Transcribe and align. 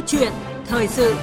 Câu 0.00 0.06
chuyện 0.06 0.32
thời 0.66 0.88
sự 0.88 1.14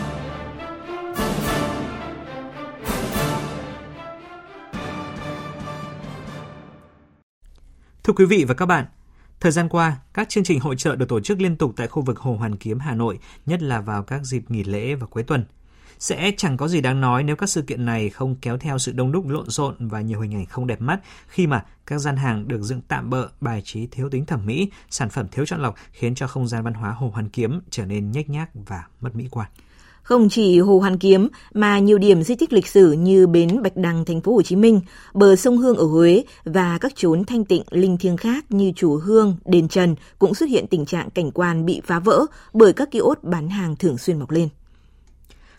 Thưa 8.03 8.13
quý 8.13 8.25
vị 8.25 8.45
và 8.47 8.53
các 8.53 8.65
bạn, 8.65 8.85
Thời 9.39 9.51
gian 9.51 9.69
qua, 9.69 9.97
các 10.13 10.29
chương 10.29 10.43
trình 10.43 10.59
hội 10.59 10.75
trợ 10.75 10.95
được 10.95 11.09
tổ 11.09 11.19
chức 11.19 11.41
liên 11.41 11.55
tục 11.55 11.73
tại 11.75 11.87
khu 11.87 12.01
vực 12.01 12.19
Hồ 12.19 12.35
Hoàn 12.35 12.55
Kiếm, 12.55 12.79
Hà 12.79 12.95
Nội, 12.95 13.19
nhất 13.45 13.61
là 13.61 13.81
vào 13.81 14.03
các 14.03 14.23
dịp 14.23 14.51
nghỉ 14.51 14.63
lễ 14.63 14.95
và 14.95 15.07
cuối 15.07 15.23
tuần. 15.23 15.45
Sẽ 15.99 16.31
chẳng 16.37 16.57
có 16.57 16.67
gì 16.67 16.81
đáng 16.81 17.01
nói 17.01 17.23
nếu 17.23 17.35
các 17.35 17.49
sự 17.49 17.61
kiện 17.61 17.85
này 17.85 18.09
không 18.09 18.35
kéo 18.35 18.57
theo 18.57 18.77
sự 18.77 18.91
đông 18.91 19.11
đúc 19.11 19.27
lộn 19.27 19.49
xộn 19.49 19.75
và 19.79 20.01
nhiều 20.01 20.21
hình 20.21 20.35
ảnh 20.35 20.45
không 20.45 20.67
đẹp 20.67 20.81
mắt 20.81 20.99
khi 21.27 21.47
mà 21.47 21.65
các 21.85 21.99
gian 21.99 22.17
hàng 22.17 22.47
được 22.47 22.61
dựng 22.61 22.81
tạm 22.87 23.09
bỡ, 23.09 23.27
bài 23.41 23.61
trí 23.65 23.87
thiếu 23.87 24.09
tính 24.09 24.25
thẩm 24.25 24.45
mỹ, 24.45 24.71
sản 24.89 25.09
phẩm 25.09 25.27
thiếu 25.31 25.45
chọn 25.45 25.61
lọc 25.61 25.75
khiến 25.91 26.15
cho 26.15 26.27
không 26.27 26.47
gian 26.47 26.63
văn 26.63 26.73
hóa 26.73 26.91
Hồ 26.91 27.11
Hoàn 27.13 27.29
Kiếm 27.29 27.61
trở 27.69 27.85
nên 27.85 28.11
nhếch 28.11 28.29
nhác 28.29 28.49
và 28.53 28.83
mất 29.01 29.15
mỹ 29.15 29.27
quan. 29.31 29.49
Không 30.01 30.29
chỉ 30.29 30.59
Hồ 30.59 30.79
Hoàn 30.79 30.97
Kiếm 30.97 31.27
mà 31.53 31.79
nhiều 31.79 31.97
điểm 31.97 32.23
di 32.23 32.35
tích 32.35 32.53
lịch 32.53 32.67
sử 32.67 32.91
như 32.91 33.27
bến 33.27 33.61
Bạch 33.63 33.77
Đằng 33.77 34.05
thành 34.05 34.21
phố 34.21 34.33
Hồ 34.33 34.41
Chí 34.41 34.55
Minh, 34.55 34.81
bờ 35.13 35.35
sông 35.35 35.57
Hương 35.57 35.77
ở 35.77 35.85
Huế 35.85 36.23
và 36.43 36.77
các 36.77 36.91
chốn 36.95 37.23
thanh 37.25 37.45
tịnh 37.45 37.63
linh 37.69 37.97
thiêng 37.97 38.17
khác 38.17 38.45
như 38.49 38.71
chùa 38.75 38.97
Hương, 38.97 39.37
đền 39.45 39.67
Trần 39.67 39.95
cũng 40.19 40.35
xuất 40.35 40.49
hiện 40.49 40.67
tình 40.67 40.85
trạng 40.85 41.09
cảnh 41.09 41.31
quan 41.31 41.65
bị 41.65 41.81
phá 41.85 41.99
vỡ 41.99 42.25
bởi 42.53 42.73
các 42.73 42.91
kiosk 42.91 43.23
bán 43.23 43.49
hàng 43.49 43.75
thường 43.75 43.97
xuyên 43.97 44.19
mọc 44.19 44.31
lên 44.31 44.49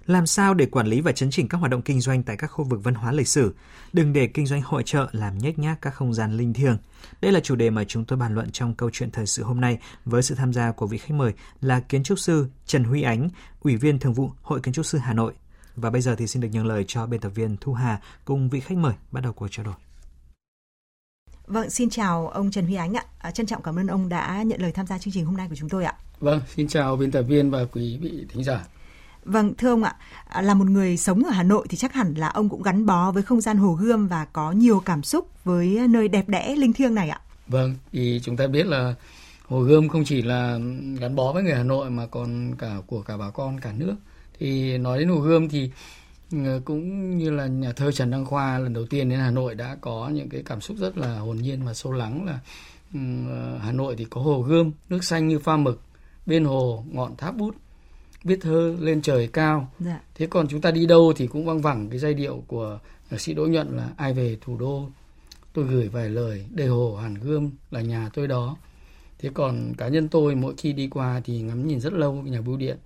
làm 0.09 0.27
sao 0.27 0.55
để 0.55 0.67
quản 0.67 0.87
lý 0.87 1.01
và 1.01 1.13
chấn 1.13 1.31
chỉnh 1.31 1.49
các 1.49 1.59
hoạt 1.59 1.71
động 1.71 1.83
kinh 1.83 2.01
doanh 2.01 2.23
tại 2.23 2.37
các 2.37 2.47
khu 2.47 2.65
vực 2.65 2.81
văn 2.85 2.95
hóa 2.95 3.13
lịch 3.13 3.29
sử, 3.29 3.55
đừng 3.93 4.13
để 4.13 4.27
kinh 4.27 4.47
doanh 4.47 4.63
hội 4.63 4.83
trợ 4.87 5.09
làm 5.13 5.39
nhếch 5.39 5.59
nhác 5.59 5.79
các 5.83 5.95
không 5.95 6.15
gian 6.15 6.37
linh 6.37 6.53
thiêng. 6.53 6.79
Đây 7.21 7.33
là 7.33 7.41
chủ 7.41 7.55
đề 7.55 7.71
mà 7.71 7.85
chúng 7.85 8.05
tôi 8.05 8.19
bàn 8.19 8.35
luận 8.35 8.51
trong 8.51 8.75
câu 8.75 8.91
chuyện 8.93 9.11
thời 9.11 9.27
sự 9.27 9.43
hôm 9.43 9.61
nay 9.61 9.79
với 10.05 10.23
sự 10.23 10.35
tham 10.35 10.53
gia 10.53 10.73
của 10.73 10.87
vị 10.87 10.99
khách 10.99 11.15
mời 11.15 11.33
là 11.61 11.81
kiến 11.81 12.03
trúc 12.03 12.19
sư 12.19 12.47
Trần 12.67 12.85
Huy 12.85 13.03
Ánh, 13.03 13.29
Ủy 13.61 13.77
viên 13.77 13.99
Thường 13.99 14.15
vụ 14.15 14.31
Hội 14.43 14.61
Kiến 14.61 14.75
trúc 14.75 14.87
sư 14.87 14.99
Hà 14.99 15.15
Nội. 15.15 15.33
Và 15.77 15.91
bây 15.91 16.01
giờ 16.01 16.15
thì 16.19 16.27
xin 16.27 16.43
được 16.43 16.49
nhường 16.53 16.67
lời 16.67 16.85
cho 16.89 17.07
biên 17.07 17.21
tập 17.21 17.33
viên 17.35 17.57
Thu 17.61 17.75
Hà 17.75 18.01
cùng 18.25 18.49
vị 18.49 18.61
khách 18.61 18.79
mời 18.79 18.95
bắt 19.13 19.21
đầu 19.21 19.33
cuộc 19.33 19.49
trao 19.51 19.67
đổi. 19.67 19.75
Vâng, 21.47 21.71
xin 21.71 21.91
chào 21.91 22.29
ông 22.29 22.51
Trần 22.51 22.67
Huy 22.67 22.75
Ánh 22.75 22.95
ạ. 22.95 23.05
À, 23.19 23.31
trân 23.31 23.47
trọng 23.47 23.63
cảm 23.63 23.79
ơn 23.79 23.87
ông 23.87 24.09
đã 24.09 24.43
nhận 24.43 24.63
lời 24.63 24.73
tham 24.73 24.87
gia 24.87 24.99
chương 24.99 25.15
trình 25.15 25.25
hôm 25.25 25.37
nay 25.37 25.49
của 25.49 25.57
chúng 25.57 25.69
tôi 25.69 25.85
ạ. 25.85 25.95
Vâng, 26.21 26.41
xin 26.55 26.69
chào 26.69 26.97
biên 26.97 27.11
tập 27.11 27.23
viên 27.23 27.51
và 27.51 27.65
quý 27.65 27.99
vị 28.03 28.27
thính 28.29 28.45
giả. 28.45 28.67
Vâng, 29.25 29.55
thưa 29.59 29.71
ông 29.71 29.83
ạ, 29.83 29.97
à, 30.29 30.43
là 30.43 30.55
một 30.55 30.67
người 30.71 30.97
sống 30.97 31.25
ở 31.25 31.31
Hà 31.31 31.43
Nội 31.43 31.67
thì 31.71 31.77
chắc 31.77 31.93
hẳn 31.93 32.15
là 32.15 32.29
ông 32.29 32.49
cũng 32.49 32.63
gắn 32.63 32.87
bó 32.87 33.11
với 33.11 33.23
không 33.23 33.41
gian 33.41 33.57
Hồ 33.57 33.73
Gươm 33.73 34.09
và 34.09 34.25
có 34.25 34.53
nhiều 34.53 34.81
cảm 34.81 35.03
xúc 35.03 35.29
với 35.45 35.89
nơi 35.89 36.09
đẹp 36.09 36.29
đẽ 36.29 36.57
linh 36.57 36.73
thiêng 36.73 36.95
này 36.95 37.09
ạ. 37.09 37.21
Vâng, 37.47 37.75
thì 37.93 38.21
chúng 38.23 38.37
ta 38.37 38.47
biết 38.47 38.67
là 38.67 38.95
Hồ 39.47 39.61
Gươm 39.61 39.89
không 39.89 40.05
chỉ 40.05 40.23
là 40.23 40.59
gắn 41.01 41.17
bó 41.17 41.33
với 41.33 41.43
người 41.43 41.55
Hà 41.55 41.63
Nội 41.63 41.91
mà 41.91 42.07
còn 42.07 42.55
cả 42.59 42.77
của 42.87 43.03
cả 43.03 43.17
bà 43.17 43.31
con 43.31 43.61
cả 43.61 43.73
nước. 43.73 43.95
Thì 44.39 44.79
nói 44.79 44.99
đến 44.99 45.09
Hồ 45.09 45.17
Gươm 45.21 45.49
thì 45.49 45.71
ừ, 46.33 46.61
cũng 46.65 47.19
như 47.19 47.31
là 47.31 47.47
nhà 47.47 47.73
thơ 47.73 47.93
Trần 47.93 48.11
Đăng 48.11 48.25
Khoa 48.25 48.59
lần 48.59 48.73
đầu 48.73 48.87
tiên 48.87 49.09
đến 49.09 49.19
Hà 49.19 49.31
Nội 49.31 49.55
đã 49.55 49.77
có 49.81 50.11
những 50.15 50.29
cái 50.29 50.43
cảm 50.47 50.61
xúc 50.61 50.77
rất 50.81 50.99
là 50.99 51.19
hồn 51.19 51.37
nhiên 51.37 51.65
và 51.65 51.75
sâu 51.75 51.93
lắng 51.93 52.25
là 52.25 52.39
ừ, 52.95 53.01
ờ, 53.31 53.59
Hà 53.59 53.73
Nội 53.73 53.95
thì 53.99 54.07
có 54.11 54.21
Hồ 54.21 54.43
Gươm, 54.43 54.73
nước 54.89 55.05
xanh 55.05 55.29
như 55.29 55.39
pha 55.39 55.57
mực, 55.57 55.83
bên 56.27 56.45
hồ 56.45 56.85
ngọn 56.91 57.17
tháp 57.17 57.37
bút 57.37 57.55
viết 58.25 58.39
thơ 58.41 58.77
lên 58.81 59.03
trời 59.03 59.29
cao. 59.33 59.73
Dạ. 59.79 60.01
thế 60.15 60.27
còn 60.27 60.49
chúng 60.49 60.61
ta 60.61 60.71
đi 60.71 60.87
đâu 60.87 61.13
thì 61.17 61.27
cũng 61.27 61.47
văng 61.47 61.61
vẳng 61.61 61.91
cái 61.91 61.99
giai 61.99 62.15
điệu 62.15 62.45
của 62.47 62.79
nhạc 63.11 63.21
sĩ 63.21 63.35
đỗ 63.35 63.47
nhuận 63.47 63.77
là 63.77 63.91
ai 63.97 64.15
về 64.15 64.39
thủ 64.41 64.57
đô? 64.59 64.89
Tôi 65.53 65.65
gửi 65.65 65.89
vài 65.89 66.11
lời 66.11 66.47
đầy 66.51 66.67
hồ 66.67 66.97
hàn 66.97 67.15
gươm 67.15 67.51
là 67.71 67.81
nhà 67.81 68.11
tôi 68.15 68.29
đó. 68.29 68.57
Thế 69.19 69.31
còn 69.35 69.75
cá 69.79 69.89
nhân 69.89 70.09
tôi 70.09 70.35
mỗi 70.35 70.55
khi 70.59 70.73
đi 70.73 70.89
qua 70.89 71.21
thì 71.25 71.41
ngắm 71.41 71.69
nhìn 71.69 71.81
rất 71.81 71.93
lâu 71.93 72.13
nhà 72.13 72.41
bưu 72.41 72.57
điện. 72.57 72.79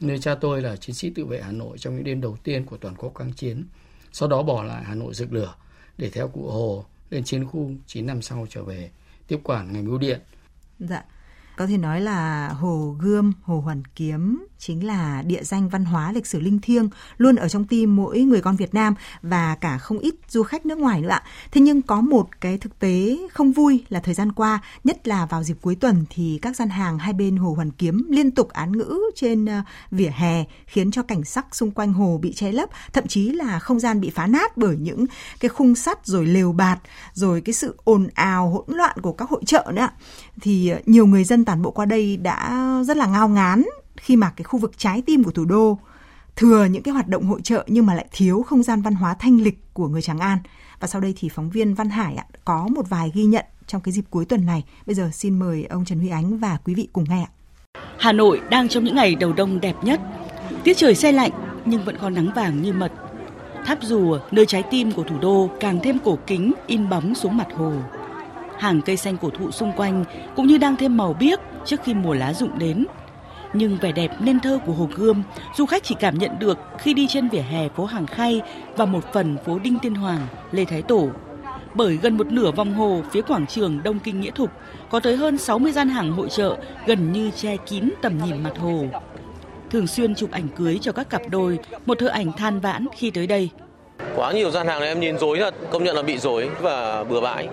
Nơi 0.00 0.18
cha 0.18 0.34
tôi 0.34 0.62
là 0.62 0.76
chiến 0.76 0.94
sĩ 0.94 1.10
tự 1.10 1.24
vệ 1.24 1.42
hà 1.42 1.52
nội 1.52 1.78
trong 1.78 1.94
những 1.94 2.04
đêm 2.04 2.20
đầu 2.20 2.36
tiên 2.44 2.64
của 2.64 2.76
toàn 2.76 2.94
quốc 2.96 3.14
kháng 3.14 3.32
chiến. 3.32 3.64
Sau 4.12 4.28
đó 4.28 4.42
bỏ 4.42 4.62
lại 4.62 4.84
hà 4.84 4.94
nội 4.94 5.14
rực 5.14 5.32
lửa 5.32 5.54
để 5.98 6.10
theo 6.10 6.28
cụ 6.28 6.50
hồ 6.50 6.84
lên 7.10 7.24
chiến 7.24 7.46
khu 7.46 7.70
9 7.86 8.06
năm 8.06 8.22
sau 8.22 8.46
trở 8.50 8.64
về 8.64 8.90
tiếp 9.28 9.40
quản 9.44 9.72
ngành 9.72 9.86
bưu 9.86 9.98
điện. 9.98 10.20
Dạ 10.78 11.04
có 11.62 11.66
thể 11.66 11.78
nói 11.78 12.00
là 12.00 12.48
Hồ 12.48 12.96
Gươm, 12.98 13.32
Hồ 13.42 13.60
Hoàn 13.60 13.82
Kiếm 13.96 14.46
chính 14.62 14.86
là 14.86 15.22
địa 15.26 15.42
danh 15.42 15.68
văn 15.68 15.84
hóa 15.84 16.12
lịch 16.12 16.26
sử 16.26 16.40
linh 16.40 16.58
thiêng 16.60 16.88
luôn 17.18 17.36
ở 17.36 17.48
trong 17.48 17.64
tim 17.64 17.96
mỗi 17.96 18.20
người 18.20 18.40
con 18.40 18.56
Việt 18.56 18.74
Nam 18.74 18.94
và 19.22 19.56
cả 19.60 19.78
không 19.78 19.98
ít 19.98 20.14
du 20.28 20.42
khách 20.42 20.66
nước 20.66 20.78
ngoài 20.78 21.00
nữa 21.00 21.08
ạ. 21.08 21.22
Thế 21.52 21.60
nhưng 21.60 21.82
có 21.82 22.00
một 22.00 22.40
cái 22.40 22.58
thực 22.58 22.78
tế 22.78 23.18
không 23.32 23.52
vui 23.52 23.84
là 23.88 24.00
thời 24.00 24.14
gian 24.14 24.32
qua, 24.32 24.60
nhất 24.84 25.08
là 25.08 25.26
vào 25.26 25.42
dịp 25.42 25.56
cuối 25.60 25.74
tuần 25.74 26.04
thì 26.10 26.38
các 26.42 26.56
gian 26.56 26.68
hàng 26.68 26.98
hai 26.98 27.12
bên 27.12 27.36
Hồ 27.36 27.54
Hoàn 27.54 27.70
Kiếm 27.70 28.06
liên 28.10 28.30
tục 28.30 28.48
án 28.48 28.72
ngữ 28.72 28.98
trên 29.14 29.46
ờ, 29.46 29.62
vỉa 29.90 30.10
hè 30.14 30.44
khiến 30.66 30.90
cho 30.90 31.02
cảnh 31.02 31.24
sắc 31.24 31.54
xung 31.54 31.70
quanh 31.70 31.92
hồ 31.92 32.18
bị 32.22 32.32
che 32.32 32.52
lấp, 32.52 32.68
thậm 32.92 33.06
chí 33.06 33.30
là 33.32 33.58
không 33.58 33.80
gian 33.80 34.00
bị 34.00 34.10
phá 34.10 34.26
nát 34.26 34.56
bởi 34.56 34.76
những 34.76 35.06
cái 35.40 35.48
khung 35.48 35.74
sắt 35.74 36.06
rồi 36.06 36.26
lều 36.26 36.52
bạt, 36.52 36.78
rồi 37.12 37.40
cái 37.40 37.52
sự 37.52 37.76
ồn 37.84 38.08
ào 38.14 38.50
hỗn 38.50 38.76
loạn 38.76 38.96
của 39.02 39.12
các 39.12 39.28
hội 39.28 39.42
trợ 39.46 39.72
nữa. 39.74 39.88
Thì 40.40 40.68
ờ, 40.68 40.80
nhiều 40.86 41.06
người 41.06 41.24
dân 41.24 41.44
tản 41.52 41.62
bộ 41.62 41.70
qua 41.70 41.84
đây 41.84 42.16
đã 42.16 42.66
rất 42.84 42.96
là 42.96 43.06
ngao 43.06 43.28
ngán 43.28 43.64
khi 43.96 44.16
mà 44.16 44.30
cái 44.36 44.44
khu 44.44 44.58
vực 44.58 44.72
trái 44.78 45.02
tim 45.06 45.24
của 45.24 45.30
thủ 45.30 45.44
đô 45.44 45.78
thừa 46.36 46.64
những 46.64 46.82
cái 46.82 46.94
hoạt 46.94 47.08
động 47.08 47.24
hội 47.24 47.40
trợ 47.42 47.64
nhưng 47.66 47.86
mà 47.86 47.94
lại 47.94 48.06
thiếu 48.12 48.42
không 48.42 48.62
gian 48.62 48.82
văn 48.82 48.94
hóa 48.94 49.14
thanh 49.14 49.40
lịch 49.40 49.58
của 49.72 49.88
người 49.88 50.02
Tràng 50.02 50.18
An. 50.18 50.38
Và 50.80 50.88
sau 50.88 51.00
đây 51.00 51.14
thì 51.18 51.28
phóng 51.28 51.50
viên 51.50 51.74
Văn 51.74 51.90
Hải 51.90 52.14
ạ, 52.14 52.24
có 52.44 52.68
một 52.68 52.88
vài 52.88 53.12
ghi 53.14 53.24
nhận 53.24 53.44
trong 53.66 53.80
cái 53.80 53.92
dịp 53.92 54.04
cuối 54.10 54.24
tuần 54.24 54.46
này. 54.46 54.64
Bây 54.86 54.94
giờ 54.94 55.10
xin 55.12 55.38
mời 55.38 55.64
ông 55.64 55.84
Trần 55.84 55.98
Huy 55.98 56.08
Ánh 56.08 56.38
và 56.38 56.58
quý 56.64 56.74
vị 56.74 56.88
cùng 56.92 57.04
nghe 57.08 57.22
ạ. 57.22 57.32
Hà 57.98 58.12
Nội 58.12 58.40
đang 58.50 58.68
trong 58.68 58.84
những 58.84 58.96
ngày 58.96 59.14
đầu 59.14 59.32
đông 59.32 59.60
đẹp 59.60 59.76
nhất. 59.82 60.00
Tiết 60.64 60.76
trời 60.76 60.94
xe 60.94 61.12
lạnh 61.12 61.30
nhưng 61.64 61.84
vẫn 61.84 61.96
còn 62.00 62.14
nắng 62.14 62.30
vàng 62.34 62.62
như 62.62 62.72
mật. 62.72 62.92
Tháp 63.66 63.78
rùa, 63.82 64.18
nơi 64.30 64.46
trái 64.46 64.62
tim 64.70 64.92
của 64.92 65.02
thủ 65.02 65.18
đô 65.18 65.50
càng 65.60 65.78
thêm 65.82 65.98
cổ 66.04 66.18
kính 66.26 66.52
in 66.66 66.88
bóng 66.88 67.14
xuống 67.14 67.36
mặt 67.36 67.48
hồ 67.56 67.72
hàng 68.58 68.80
cây 68.82 68.96
xanh 68.96 69.16
cổ 69.16 69.30
thụ 69.30 69.50
xung 69.50 69.72
quanh 69.72 70.04
cũng 70.36 70.46
như 70.46 70.58
đang 70.58 70.76
thêm 70.76 70.96
màu 70.96 71.16
biếc 71.20 71.40
trước 71.64 71.80
khi 71.84 71.94
mùa 71.94 72.14
lá 72.14 72.32
rụng 72.32 72.58
đến. 72.58 72.86
Nhưng 73.54 73.78
vẻ 73.80 73.92
đẹp 73.92 74.10
nên 74.20 74.40
thơ 74.40 74.58
của 74.66 74.72
Hồ 74.72 74.88
Gươm, 74.94 75.22
du 75.56 75.66
khách 75.66 75.84
chỉ 75.84 75.94
cảm 76.00 76.18
nhận 76.18 76.38
được 76.38 76.58
khi 76.78 76.94
đi 76.94 77.06
trên 77.06 77.28
vỉa 77.28 77.40
hè 77.40 77.68
phố 77.68 77.84
Hàng 77.84 78.06
Khay 78.06 78.42
và 78.76 78.84
một 78.84 79.12
phần 79.12 79.36
phố 79.46 79.58
Đinh 79.58 79.78
Tiên 79.78 79.94
Hoàng, 79.94 80.26
Lê 80.52 80.64
Thái 80.64 80.82
Tổ. 80.82 81.08
Bởi 81.74 81.96
gần 81.96 82.16
một 82.16 82.32
nửa 82.32 82.50
vòng 82.50 82.74
hồ 82.74 83.02
phía 83.10 83.22
quảng 83.22 83.46
trường 83.46 83.82
Đông 83.82 83.98
Kinh 83.98 84.20
Nghĩa 84.20 84.30
Thục 84.30 84.50
có 84.90 85.00
tới 85.00 85.16
hơn 85.16 85.38
60 85.38 85.72
gian 85.72 85.88
hàng 85.88 86.12
hội 86.12 86.28
trợ 86.28 86.56
gần 86.86 87.12
như 87.12 87.30
che 87.30 87.56
kín 87.56 87.90
tầm 88.02 88.18
nhìn 88.24 88.42
mặt 88.42 88.58
hồ. 88.58 88.86
Thường 89.70 89.86
xuyên 89.86 90.14
chụp 90.14 90.30
ảnh 90.30 90.48
cưới 90.48 90.78
cho 90.82 90.92
các 90.92 91.10
cặp 91.10 91.22
đôi, 91.30 91.58
một 91.86 91.98
thợ 91.98 92.06
ảnh 92.06 92.32
than 92.32 92.60
vãn 92.60 92.86
khi 92.96 93.10
tới 93.10 93.26
đây. 93.26 93.50
Quá 94.16 94.32
nhiều 94.32 94.50
gian 94.50 94.66
hàng 94.66 94.80
này 94.80 94.88
em 94.88 95.00
nhìn 95.00 95.18
dối 95.18 95.38
thật, 95.38 95.54
công 95.70 95.84
nhận 95.84 95.96
là 95.96 96.02
bị 96.02 96.18
dối 96.18 96.48
và 96.60 97.04
bừa 97.04 97.20
bãi. 97.20 97.48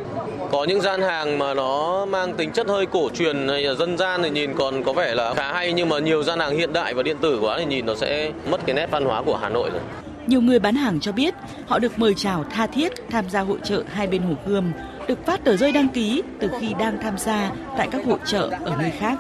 Có 0.52 0.64
những 0.64 0.82
gian 0.82 1.02
hàng 1.02 1.40
mà 1.40 1.54
nó 1.54 2.06
mang 2.06 2.34
tính 2.34 2.52
chất 2.52 2.68
hơi 2.68 2.86
cổ 2.86 3.10
truyền 3.16 3.48
hay 3.48 3.62
là 3.62 3.74
dân 3.74 3.98
gian 3.98 4.24
thì 4.24 4.30
nhìn 4.30 4.54
còn 4.54 4.84
có 4.84 4.94
vẻ 4.94 5.16
là 5.16 5.34
khá 5.34 5.54
hay 5.54 5.74
nhưng 5.74 5.90
mà 5.90 6.00
nhiều 6.00 6.24
gian 6.24 6.40
hàng 6.40 6.58
hiện 6.58 6.74
đại 6.74 6.94
và 6.94 7.04
điện 7.04 7.18
tử 7.22 7.40
quá 7.42 7.56
thì 7.60 7.66
nhìn 7.66 7.86
nó 7.86 7.96
sẽ 7.96 8.32
mất 8.50 8.62
cái 8.66 8.76
nét 8.76 8.92
văn 8.92 9.06
hóa 9.06 9.22
của 9.22 9.38
Hà 9.38 9.50
Nội 9.50 9.70
rồi. 9.70 9.82
Nhiều 10.28 10.42
người 10.42 10.60
bán 10.60 10.76
hàng 10.76 11.00
cho 11.00 11.12
biết 11.12 11.34
họ 11.68 11.80
được 11.80 12.00
mời 12.00 12.14
chào 12.14 12.46
tha 12.52 12.68
thiết 12.68 12.92
tham 13.12 13.30
gia 13.30 13.42
hội 13.42 13.58
trợ 13.64 13.84
hai 13.92 14.08
bên 14.08 14.22
Hồ 14.22 14.34
Gươm, 14.46 14.72
được 15.08 15.26
phát 15.26 15.44
tờ 15.44 15.58
rơi 15.58 15.72
đăng 15.72 15.88
ký 15.88 16.24
từ 16.40 16.50
khi 16.60 16.74
đang 16.80 16.98
tham 17.02 17.18
gia 17.18 17.52
tại 17.78 17.88
các 17.92 18.02
hội 18.06 18.18
trợ 18.26 18.50
ở 18.66 18.72
nơi 18.80 18.92
khác. 19.00 19.16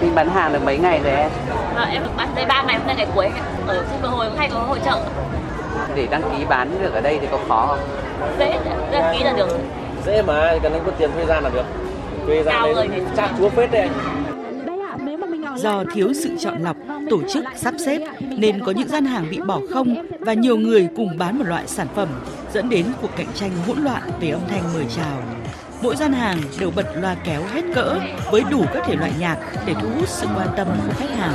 Mình 0.00 0.14
bán 0.14 0.28
hàng 0.28 0.52
được 0.52 0.64
mấy 0.64 0.78
ngày 0.78 1.00
rồi 1.04 1.12
em? 1.12 1.30
À, 1.76 1.88
em 1.92 2.02
được 2.02 2.10
bán 2.16 2.28
đây 2.34 2.44
3 2.46 2.62
ngày 2.62 2.78
hôm 2.78 2.86
nay 2.86 2.96
ngày 2.96 3.06
cuối 3.14 3.28
ở 3.66 3.84
khu 4.02 4.08
hồi 4.08 4.26
hay 4.36 4.50
có 4.54 4.58
hội 4.58 4.78
trợ. 4.84 4.98
Để 5.94 6.06
đăng 6.10 6.22
ký 6.22 6.44
bán 6.48 6.70
được 6.82 6.92
ở 6.94 7.00
đây 7.00 7.18
thì 7.20 7.26
có 7.30 7.38
khó 7.48 7.66
không? 7.66 7.78
Dễ, 8.38 8.58
đăng 8.92 9.14
ký 9.18 9.24
là 9.24 9.32
được. 9.36 9.48
Dễ 10.06 10.22
mà 10.22 10.58
cần 10.62 10.72
anh 10.72 10.82
có 10.86 10.92
tiền 10.98 11.10
thuê 11.14 11.26
gian 11.26 11.44
là 11.44 11.50
được. 11.50 11.64
Thuê 12.26 12.42
gian 12.42 12.74
đấy 12.74 12.88
chắc. 13.16 13.30
chúa 13.38 13.48
phết 13.48 13.70
đấy. 13.70 13.88
Do 15.56 15.84
thiếu 15.94 16.12
sự 16.14 16.36
chọn 16.38 16.62
lọc, 16.62 16.76
tổ 17.10 17.20
chức, 17.32 17.44
sắp 17.56 17.74
xếp 17.86 17.98
nên 18.20 18.60
có 18.64 18.72
những 18.72 18.88
gian 18.88 19.04
hàng 19.04 19.26
bị 19.30 19.40
bỏ 19.46 19.60
không 19.70 20.06
và 20.20 20.32
nhiều 20.32 20.56
người 20.56 20.88
cùng 20.96 21.18
bán 21.18 21.38
một 21.38 21.44
loại 21.46 21.66
sản 21.66 21.86
phẩm 21.94 22.08
dẫn 22.52 22.68
đến 22.68 22.86
cuộc 23.02 23.10
cạnh 23.16 23.26
tranh 23.34 23.50
hỗn 23.66 23.78
loạn 23.78 24.02
về 24.20 24.30
âm 24.30 24.40
thanh 24.48 24.62
mời 24.74 24.84
chào 24.96 25.22
mỗi 25.82 25.96
gian 25.96 26.12
hàng 26.12 26.38
đều 26.60 26.70
bật 26.70 26.86
loa 26.96 27.16
kéo 27.24 27.40
hết 27.52 27.62
cỡ 27.74 27.94
với 28.30 28.42
đủ 28.50 28.64
các 28.74 28.82
thể 28.86 28.94
loại 28.96 29.12
nhạc 29.18 29.36
để 29.66 29.74
thu 29.82 29.88
hút 29.98 30.08
sự 30.08 30.26
quan 30.36 30.48
tâm 30.56 30.66
của 30.86 30.92
khách 30.98 31.10
hàng. 31.18 31.32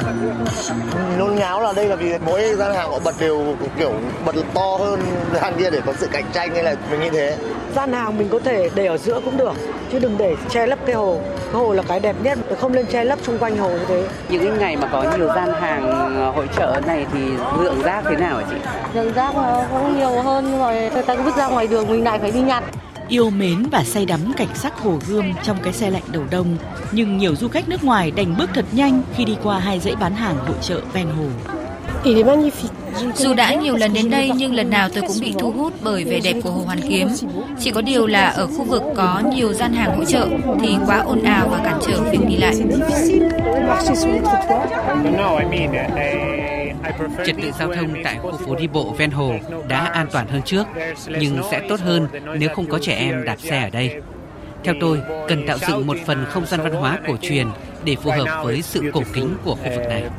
Nôn 1.20 1.36
nháo 1.36 1.62
là 1.62 1.74
đây 1.74 1.86
là 1.86 1.96
vì 1.96 2.14
mỗi 2.26 2.56
gian 2.56 2.74
hàng 2.74 2.92
họ 2.92 3.00
bật 3.00 3.16
đều 3.20 3.56
kiểu 3.80 3.92
bật 4.26 4.36
to 4.54 4.78
hơn 4.80 5.02
gian 5.34 5.54
kia 5.58 5.70
để 5.70 5.82
có 5.86 5.94
sự 5.98 6.08
cạnh 6.12 6.26
tranh 6.34 6.54
hay 6.54 6.64
là 6.64 6.76
mình 6.92 7.00
như 7.00 7.10
thế. 7.10 7.38
Gian 7.76 7.94
hàng 7.94 8.18
mình 8.18 8.30
có 8.30 8.40
thể 8.40 8.70
để 8.76 8.86
ở 8.86 8.98
giữa 8.98 9.22
cũng 9.26 9.38
được 9.38 9.54
chứ 9.92 10.00
đừng 10.00 10.18
để 10.18 10.36
che 10.50 10.68
lấp 10.68 10.80
cái 10.86 10.96
hồ. 10.96 11.20
Cái 11.52 11.62
hồ 11.62 11.74
là 11.74 11.84
cái 11.88 12.00
đẹp 12.00 12.16
nhất, 12.24 12.40
không 12.62 12.74
lên 12.74 12.86
che 12.86 13.04
lấp 13.04 13.20
xung 13.24 13.38
quanh 13.38 13.58
hồ 13.58 13.70
như 13.70 13.86
thế. 13.88 14.04
Những 14.30 14.58
ngày 14.60 14.78
mà 14.78 14.90
có 14.92 15.06
nhiều 15.18 15.28
gian 15.28 15.54
hàng 15.62 15.92
ờ, 16.16 16.32
hội 16.32 16.48
trợ 16.58 16.82
này 16.88 17.06
thì 17.14 17.20
lượng 17.60 17.82
rác 17.82 18.04
thế 18.10 18.16
nào 18.16 18.38
hả 18.38 18.44
chị? 18.50 18.56
Lượng 18.94 19.14
rác 19.14 19.36
nó 19.36 19.64
cũng 19.72 20.00
nhiều 20.00 20.22
hơn 20.22 20.60
mà 20.60 20.74
người 20.74 21.04
ta 21.04 21.16
cứ 21.16 21.22
vứt 21.22 21.36
ra 21.36 21.48
ngoài 21.48 21.68
đường 21.68 21.88
mình 21.88 22.04
lại 22.04 22.20
phải 22.20 22.32
đi 22.32 22.40
nhặt 22.40 22.64
yêu 23.10 23.30
mến 23.30 23.64
và 23.72 23.84
say 23.84 24.06
đắm 24.06 24.20
cảnh 24.38 24.56
sắc 24.56 24.80
hồ 24.80 25.00
Gươm 25.08 25.26
trong 25.44 25.58
cái 25.64 25.74
xe 25.74 25.90
lạnh 25.90 26.04
đầu 26.12 26.24
đông, 26.32 26.58
nhưng 26.92 27.18
nhiều 27.18 27.36
du 27.36 27.48
khách 27.48 27.70
nước 27.70 27.84
ngoài 27.84 28.12
đành 28.12 28.38
bước 28.38 28.50
thật 28.54 28.66
nhanh 28.72 29.02
khi 29.16 29.26
đi 29.26 29.36
qua 29.44 29.60
hai 29.60 29.80
dãy 29.80 29.96
bán 29.96 30.16
hàng 30.16 30.38
hội 30.38 30.58
chợ 30.62 30.82
ven 30.94 31.08
hồ. 31.08 31.26
Dù 33.16 33.34
đã 33.34 33.54
nhiều 33.54 33.76
lần 33.78 33.94
đến 33.94 34.10
đây 34.10 34.32
nhưng 34.36 34.54
lần 34.54 34.70
nào 34.70 34.90
tôi 34.90 35.04
cũng 35.08 35.18
bị 35.22 35.34
thu 35.40 35.52
hút 35.52 35.74
bởi 35.82 36.04
vẻ 36.04 36.20
đẹp 36.24 36.36
của 36.44 36.52
Hồ 36.52 36.62
Hoàn 36.66 36.80
Kiếm. 36.90 37.08
Chỉ 37.60 37.72
có 37.72 37.82
điều 37.82 38.08
là 38.08 38.28
ở 38.28 38.48
khu 38.48 38.64
vực 38.64 38.84
có 38.96 39.22
nhiều 39.36 39.54
gian 39.54 39.74
hàng 39.74 39.98
hỗ 39.98 40.06
trợ 40.06 40.28
thì 40.62 40.76
quá 40.86 40.98
ồn 40.98 41.24
ào 41.24 41.48
và 41.50 41.58
cản 41.64 41.80
trở 41.86 42.02
việc 42.12 42.28
đi 42.28 42.38
lại. 42.38 42.56
Trật 47.26 47.36
tự 47.42 47.52
giao 47.60 47.76
thông 47.76 47.94
tại 48.04 48.20
khu 48.22 48.38
phố 48.38 48.56
đi 48.56 48.68
bộ 48.68 48.96
ven 48.98 49.12
hồ 49.12 49.34
đã 49.68 49.86
an 49.86 50.08
toàn 50.12 50.28
hơn 50.28 50.42
trước, 50.46 50.64
nhưng 51.20 51.42
sẽ 51.52 51.66
tốt 51.70 51.80
hơn 51.80 52.08
nếu 52.40 52.50
không 52.56 52.70
có 52.70 52.80
trẻ 52.80 52.96
em 52.96 53.24
đạp 53.24 53.38
xe 53.40 53.64
ở 53.64 53.70
đây. 53.70 54.02
Theo 54.64 54.76
tôi, 54.82 55.02
cần 55.28 55.48
tạo 55.48 55.58
dựng 55.68 55.88
một 55.88 55.98
phần 56.06 56.26
không 56.30 56.46
gian 56.46 56.62
văn 56.64 56.74
hóa 56.74 57.00
cổ 57.08 57.18
truyền 57.22 57.48
để 57.84 57.96
phù 57.96 58.12
hợp 58.12 58.42
với 58.44 58.62
sự 58.62 58.92
cổ 58.94 59.02
kính 59.14 59.36
của 59.44 59.56
khu 59.56 59.70
vực 59.76 59.88
này. 59.90 60.10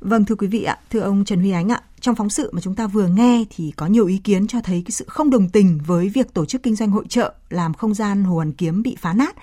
Vâng 0.00 0.24
thưa 0.24 0.34
quý 0.34 0.46
vị 0.46 0.64
ạ, 0.64 0.78
thưa 0.90 1.00
ông 1.00 1.24
Trần 1.24 1.40
Huy 1.40 1.50
Ánh 1.50 1.68
ạ, 1.68 1.80
trong 2.00 2.14
phóng 2.14 2.30
sự 2.30 2.50
mà 2.52 2.60
chúng 2.60 2.74
ta 2.74 2.86
vừa 2.86 3.06
nghe 3.06 3.44
thì 3.56 3.72
có 3.76 3.86
nhiều 3.86 4.06
ý 4.06 4.18
kiến 4.18 4.46
cho 4.46 4.60
thấy 4.60 4.82
cái 4.86 4.90
sự 4.90 5.04
không 5.08 5.30
đồng 5.30 5.48
tình 5.48 5.78
với 5.86 6.08
việc 6.08 6.34
tổ 6.34 6.44
chức 6.44 6.62
kinh 6.62 6.76
doanh 6.76 6.90
hội 6.90 7.04
trợ 7.08 7.34
làm 7.50 7.74
không 7.74 7.94
gian 7.94 8.24
Hồ 8.24 8.34
Hoàn 8.34 8.52
Kiếm 8.52 8.82
bị 8.82 8.96
phá 9.00 9.12
nát. 9.12 9.36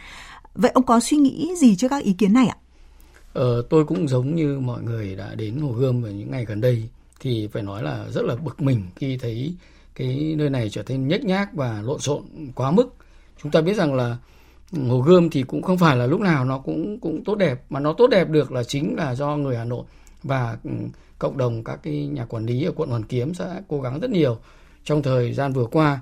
Vậy 0.55 0.71
ông 0.73 0.85
có 0.85 0.99
suy 0.99 1.17
nghĩ 1.17 1.55
gì 1.57 1.75
trước 1.75 1.87
các 1.87 2.03
ý 2.03 2.13
kiến 2.13 2.33
này 2.33 2.47
ạ? 2.47 2.57
Ờ, 3.37 3.61
tôi 3.69 3.85
cũng 3.85 4.07
giống 4.07 4.35
như 4.35 4.59
mọi 4.59 4.81
người 4.81 5.15
đã 5.15 5.35
đến 5.35 5.57
Hồ 5.57 5.71
Gươm 5.71 6.01
vào 6.01 6.11
những 6.11 6.31
ngày 6.31 6.45
gần 6.45 6.61
đây 6.61 6.89
thì 7.19 7.47
phải 7.47 7.63
nói 7.63 7.83
là 7.83 8.05
rất 8.09 8.25
là 8.25 8.35
bực 8.35 8.61
mình 8.61 8.83
khi 8.95 9.17
thấy 9.17 9.53
cái 9.95 10.35
nơi 10.37 10.49
này 10.49 10.69
trở 10.69 10.83
nên 10.87 11.07
nhếch 11.07 11.23
nhác 11.23 11.53
và 11.53 11.81
lộn 11.81 11.99
xộn 11.99 12.23
quá 12.55 12.71
mức. 12.71 12.95
Chúng 13.43 13.51
ta 13.51 13.61
biết 13.61 13.73
rằng 13.73 13.93
là 13.93 14.17
ừ, 14.73 14.79
Hồ 14.87 14.99
Gươm 14.99 15.29
thì 15.29 15.43
cũng 15.43 15.61
không 15.61 15.77
phải 15.77 15.97
là 15.97 16.05
lúc 16.05 16.21
nào 16.21 16.45
nó 16.45 16.59
cũng 16.59 16.99
cũng 16.99 17.23
tốt 17.23 17.35
đẹp 17.35 17.63
mà 17.69 17.79
nó 17.79 17.93
tốt 17.93 18.07
đẹp 18.07 18.29
được 18.29 18.51
là 18.51 18.63
chính 18.63 18.95
là 18.95 19.15
do 19.15 19.35
người 19.35 19.57
Hà 19.57 19.65
Nội 19.65 19.83
và 20.23 20.57
ừ, 20.63 20.71
cộng 21.19 21.37
đồng 21.37 21.63
các 21.63 21.79
cái 21.83 22.07
nhà 22.07 22.25
quản 22.25 22.45
lý 22.45 22.63
ở 22.63 22.71
quận 22.75 22.89
Hoàn 22.89 23.03
Kiếm 23.03 23.33
sẽ 23.33 23.61
cố 23.67 23.81
gắng 23.81 23.99
rất 23.99 24.11
nhiều 24.11 24.37
trong 24.83 25.01
thời 25.01 25.33
gian 25.33 25.53
vừa 25.53 25.65
qua 25.65 26.01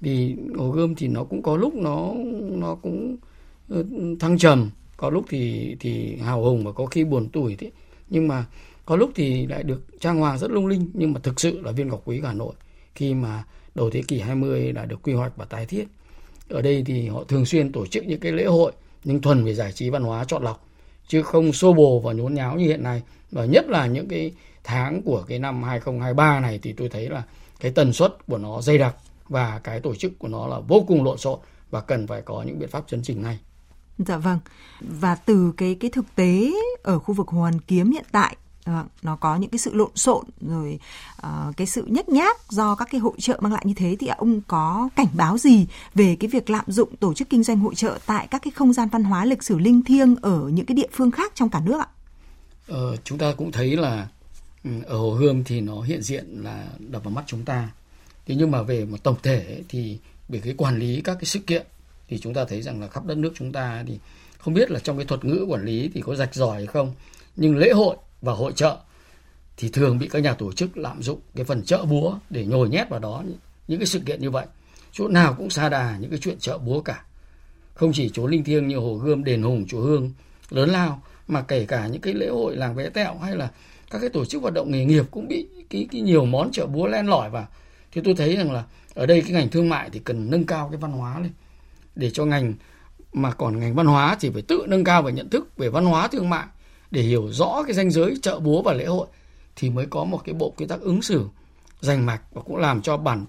thì 0.00 0.36
Hồ 0.58 0.70
Gươm 0.70 0.94
thì 0.94 1.08
nó 1.08 1.24
cũng 1.24 1.42
có 1.42 1.56
lúc 1.56 1.74
nó 1.74 2.12
nó 2.40 2.74
cũng 2.82 3.16
ừ, 3.68 3.84
thăng 4.20 4.38
trầm 4.38 4.70
có 4.96 5.10
lúc 5.10 5.24
thì 5.28 5.76
thì 5.80 6.16
hào 6.16 6.42
hùng 6.42 6.64
và 6.64 6.72
có 6.72 6.86
khi 6.86 7.04
buồn 7.04 7.28
tủi 7.28 7.56
thế. 7.56 7.70
Nhưng 8.10 8.28
mà 8.28 8.44
có 8.84 8.96
lúc 8.96 9.10
thì 9.14 9.46
lại 9.46 9.62
được 9.62 10.00
trang 10.00 10.18
hoàng 10.18 10.38
rất 10.38 10.50
lung 10.50 10.66
linh, 10.66 10.90
nhưng 10.94 11.12
mà 11.12 11.20
thực 11.22 11.40
sự 11.40 11.60
là 11.60 11.72
viên 11.72 11.88
ngọc 11.88 12.02
quý 12.04 12.20
của 12.20 12.26
Hà 12.26 12.32
Nội, 12.32 12.54
khi 12.94 13.14
mà 13.14 13.44
đầu 13.74 13.90
thế 13.90 14.02
kỷ 14.08 14.20
20 14.20 14.72
đã 14.72 14.84
được 14.84 15.02
quy 15.02 15.12
hoạch 15.12 15.36
và 15.36 15.44
tái 15.44 15.66
thiết. 15.66 15.84
Ở 16.48 16.62
đây 16.62 16.82
thì 16.86 17.08
họ 17.08 17.24
thường 17.24 17.46
xuyên 17.46 17.72
tổ 17.72 17.86
chức 17.86 18.06
những 18.06 18.20
cái 18.20 18.32
lễ 18.32 18.44
hội, 18.44 18.72
nhưng 19.04 19.20
thuần 19.20 19.44
về 19.44 19.54
giải 19.54 19.72
trí 19.72 19.90
văn 19.90 20.02
hóa 20.02 20.24
chọn 20.24 20.42
lọc, 20.42 20.68
chứ 21.08 21.22
không 21.22 21.52
xô 21.52 21.72
bồ 21.72 22.00
và 22.00 22.12
nhốn 22.12 22.34
nháo 22.34 22.56
như 22.56 22.66
hiện 22.66 22.82
nay. 22.82 23.02
Và 23.30 23.44
nhất 23.44 23.68
là 23.68 23.86
những 23.86 24.08
cái 24.08 24.32
tháng 24.64 25.02
của 25.02 25.24
cái 25.28 25.38
năm 25.38 25.62
2023 25.62 26.40
này 26.40 26.58
thì 26.62 26.72
tôi 26.72 26.88
thấy 26.88 27.08
là 27.08 27.22
cái 27.60 27.72
tần 27.72 27.92
suất 27.92 28.26
của 28.26 28.38
nó 28.38 28.62
dày 28.62 28.78
đặc 28.78 28.96
và 29.28 29.60
cái 29.64 29.80
tổ 29.80 29.94
chức 29.94 30.18
của 30.18 30.28
nó 30.28 30.46
là 30.46 30.60
vô 30.60 30.84
cùng 30.88 31.04
lộn 31.04 31.18
xộn 31.18 31.38
và 31.70 31.80
cần 31.80 32.06
phải 32.06 32.22
có 32.22 32.42
những 32.42 32.58
biện 32.58 32.68
pháp 32.68 32.84
chấn 32.88 33.02
chỉnh 33.02 33.22
ngay. 33.22 33.38
Dạ 33.98 34.16
vâng. 34.16 34.38
Và 34.80 35.14
từ 35.14 35.52
cái 35.56 35.76
cái 35.80 35.90
thực 35.90 36.14
tế 36.14 36.52
ở 36.82 36.98
khu 36.98 37.14
vực 37.14 37.28
Hồ 37.28 37.40
Hoàn 37.40 37.60
Kiếm 37.60 37.90
hiện 37.90 38.06
tại 38.12 38.36
dạ 38.66 38.72
vâng, 38.72 38.86
nó 39.02 39.16
có 39.16 39.36
những 39.36 39.50
cái 39.50 39.58
sự 39.58 39.74
lộn 39.74 39.90
xộn 39.94 40.24
rồi 40.40 40.78
uh, 41.26 41.56
cái 41.56 41.66
sự 41.66 41.84
nhếch 41.86 42.08
nhác 42.08 42.36
do 42.50 42.74
các 42.74 42.88
cái 42.90 43.00
hội 43.00 43.12
trợ 43.18 43.38
mang 43.40 43.52
lại 43.52 43.62
như 43.66 43.74
thế 43.76 43.96
thì 44.00 44.06
ông 44.06 44.40
có 44.40 44.88
cảnh 44.96 45.06
báo 45.14 45.38
gì 45.38 45.66
về 45.94 46.16
cái 46.20 46.28
việc 46.28 46.50
lạm 46.50 46.64
dụng 46.66 46.96
tổ 46.96 47.14
chức 47.14 47.30
kinh 47.30 47.42
doanh 47.42 47.58
hội 47.58 47.74
trợ 47.74 47.98
tại 48.06 48.26
các 48.30 48.42
cái 48.44 48.50
không 48.50 48.72
gian 48.72 48.88
văn 48.88 49.04
hóa 49.04 49.24
lịch 49.24 49.42
sử 49.42 49.58
linh 49.58 49.82
thiêng 49.82 50.16
ở 50.16 50.48
những 50.48 50.66
cái 50.66 50.74
địa 50.74 50.88
phương 50.92 51.10
khác 51.10 51.32
trong 51.34 51.48
cả 51.48 51.60
nước 51.64 51.80
ạ? 51.80 51.88
Ờ, 52.68 52.96
chúng 53.04 53.18
ta 53.18 53.32
cũng 53.36 53.52
thấy 53.52 53.76
là 53.76 54.08
ừ, 54.64 54.70
ở 54.86 54.98
Hồ 54.98 55.10
Gươm 55.10 55.44
thì 55.44 55.60
nó 55.60 55.80
hiện 55.80 56.02
diện 56.02 56.40
là 56.42 56.66
đập 56.78 57.04
vào 57.04 57.10
mắt 57.10 57.24
chúng 57.26 57.44
ta. 57.44 57.68
Thế 58.26 58.34
nhưng 58.34 58.50
mà 58.50 58.62
về 58.62 58.84
một 58.84 59.02
tổng 59.02 59.16
thể 59.22 59.62
thì 59.68 59.98
về 60.28 60.40
cái 60.44 60.54
quản 60.56 60.78
lý 60.78 61.00
các 61.00 61.14
cái 61.14 61.24
sự 61.24 61.38
kiện 61.38 61.66
thì 62.08 62.18
chúng 62.18 62.34
ta 62.34 62.44
thấy 62.44 62.62
rằng 62.62 62.80
là 62.80 62.88
khắp 62.88 63.04
đất 63.04 63.18
nước 63.18 63.32
chúng 63.34 63.52
ta 63.52 63.84
thì 63.86 63.98
không 64.38 64.54
biết 64.54 64.70
là 64.70 64.80
trong 64.80 64.96
cái 64.96 65.06
thuật 65.06 65.24
ngữ 65.24 65.46
quản 65.48 65.64
lý 65.64 65.90
thì 65.94 66.00
có 66.00 66.14
rạch 66.14 66.34
ròi 66.34 66.56
hay 66.56 66.66
không 66.66 66.94
nhưng 67.36 67.56
lễ 67.56 67.70
hội 67.70 67.96
và 68.22 68.32
hội 68.32 68.52
trợ 68.52 68.76
thì 69.56 69.68
thường 69.68 69.98
bị 69.98 70.08
các 70.08 70.22
nhà 70.22 70.34
tổ 70.34 70.52
chức 70.52 70.76
lạm 70.76 71.02
dụng 71.02 71.20
cái 71.34 71.44
phần 71.44 71.62
chợ 71.62 71.84
búa 71.84 72.18
để 72.30 72.44
nhồi 72.44 72.68
nhét 72.68 72.88
vào 72.88 73.00
đó 73.00 73.22
những 73.68 73.78
cái 73.78 73.86
sự 73.86 74.00
kiện 74.00 74.20
như 74.20 74.30
vậy. 74.30 74.46
Chỗ 74.92 75.08
nào 75.08 75.34
cũng 75.38 75.50
xa 75.50 75.68
đà 75.68 75.96
những 76.00 76.10
cái 76.10 76.18
chuyện 76.18 76.38
chợ 76.38 76.58
búa 76.58 76.80
cả. 76.80 77.04
Không 77.74 77.92
chỉ 77.92 78.10
chỗ 78.14 78.26
linh 78.26 78.44
thiêng 78.44 78.68
như 78.68 78.76
hồ 78.76 78.94
gươm 78.94 79.24
đền 79.24 79.42
hùng 79.42 79.66
chùa 79.68 79.80
hương 79.80 80.12
lớn 80.50 80.70
lao 80.70 81.02
mà 81.28 81.42
kể 81.42 81.64
cả 81.66 81.86
những 81.86 82.00
cái 82.00 82.14
lễ 82.14 82.28
hội 82.28 82.56
làng 82.56 82.74
vé 82.74 82.88
tẹo 82.88 83.14
hay 83.18 83.36
là 83.36 83.50
các 83.90 83.98
cái 83.98 84.08
tổ 84.10 84.24
chức 84.24 84.42
hoạt 84.42 84.54
động 84.54 84.70
nghề 84.70 84.84
nghiệp 84.84 85.04
cũng 85.10 85.28
bị 85.28 85.46
cái, 85.70 85.88
cái 85.92 86.00
nhiều 86.00 86.24
món 86.24 86.52
chợ 86.52 86.66
búa 86.66 86.86
len 86.86 87.06
lỏi 87.06 87.30
vào. 87.30 87.46
Thì 87.92 88.00
tôi 88.04 88.14
thấy 88.14 88.36
rằng 88.36 88.52
là 88.52 88.64
ở 88.94 89.06
đây 89.06 89.20
cái 89.20 89.30
ngành 89.30 89.48
thương 89.48 89.68
mại 89.68 89.90
thì 89.90 90.00
cần 90.04 90.30
nâng 90.30 90.44
cao 90.44 90.68
cái 90.68 90.78
văn 90.78 90.92
hóa 90.92 91.20
lên 91.20 91.30
để 91.96 92.10
cho 92.10 92.24
ngành 92.24 92.54
mà 93.12 93.30
còn 93.30 93.60
ngành 93.60 93.74
văn 93.74 93.86
hóa 93.86 94.16
thì 94.20 94.30
phải 94.30 94.42
tự 94.42 94.64
nâng 94.68 94.84
cao 94.84 95.02
về 95.02 95.12
nhận 95.12 95.30
thức 95.30 95.56
về 95.56 95.68
văn 95.68 95.84
hóa 95.84 96.08
thương 96.08 96.30
mại 96.30 96.46
để 96.90 97.02
hiểu 97.02 97.32
rõ 97.32 97.62
cái 97.66 97.74
danh 97.74 97.90
giới 97.90 98.16
chợ 98.22 98.40
búa 98.40 98.62
và 98.62 98.72
lễ 98.72 98.84
hội 98.84 99.06
thì 99.56 99.70
mới 99.70 99.86
có 99.86 100.04
một 100.04 100.20
cái 100.24 100.34
bộ 100.34 100.54
quy 100.56 100.66
tắc 100.66 100.80
ứng 100.80 101.02
xử 101.02 101.28
rành 101.80 102.06
mạch 102.06 102.20
và 102.32 102.42
cũng 102.42 102.56
làm 102.56 102.82
cho 102.82 102.96
bản 102.96 103.24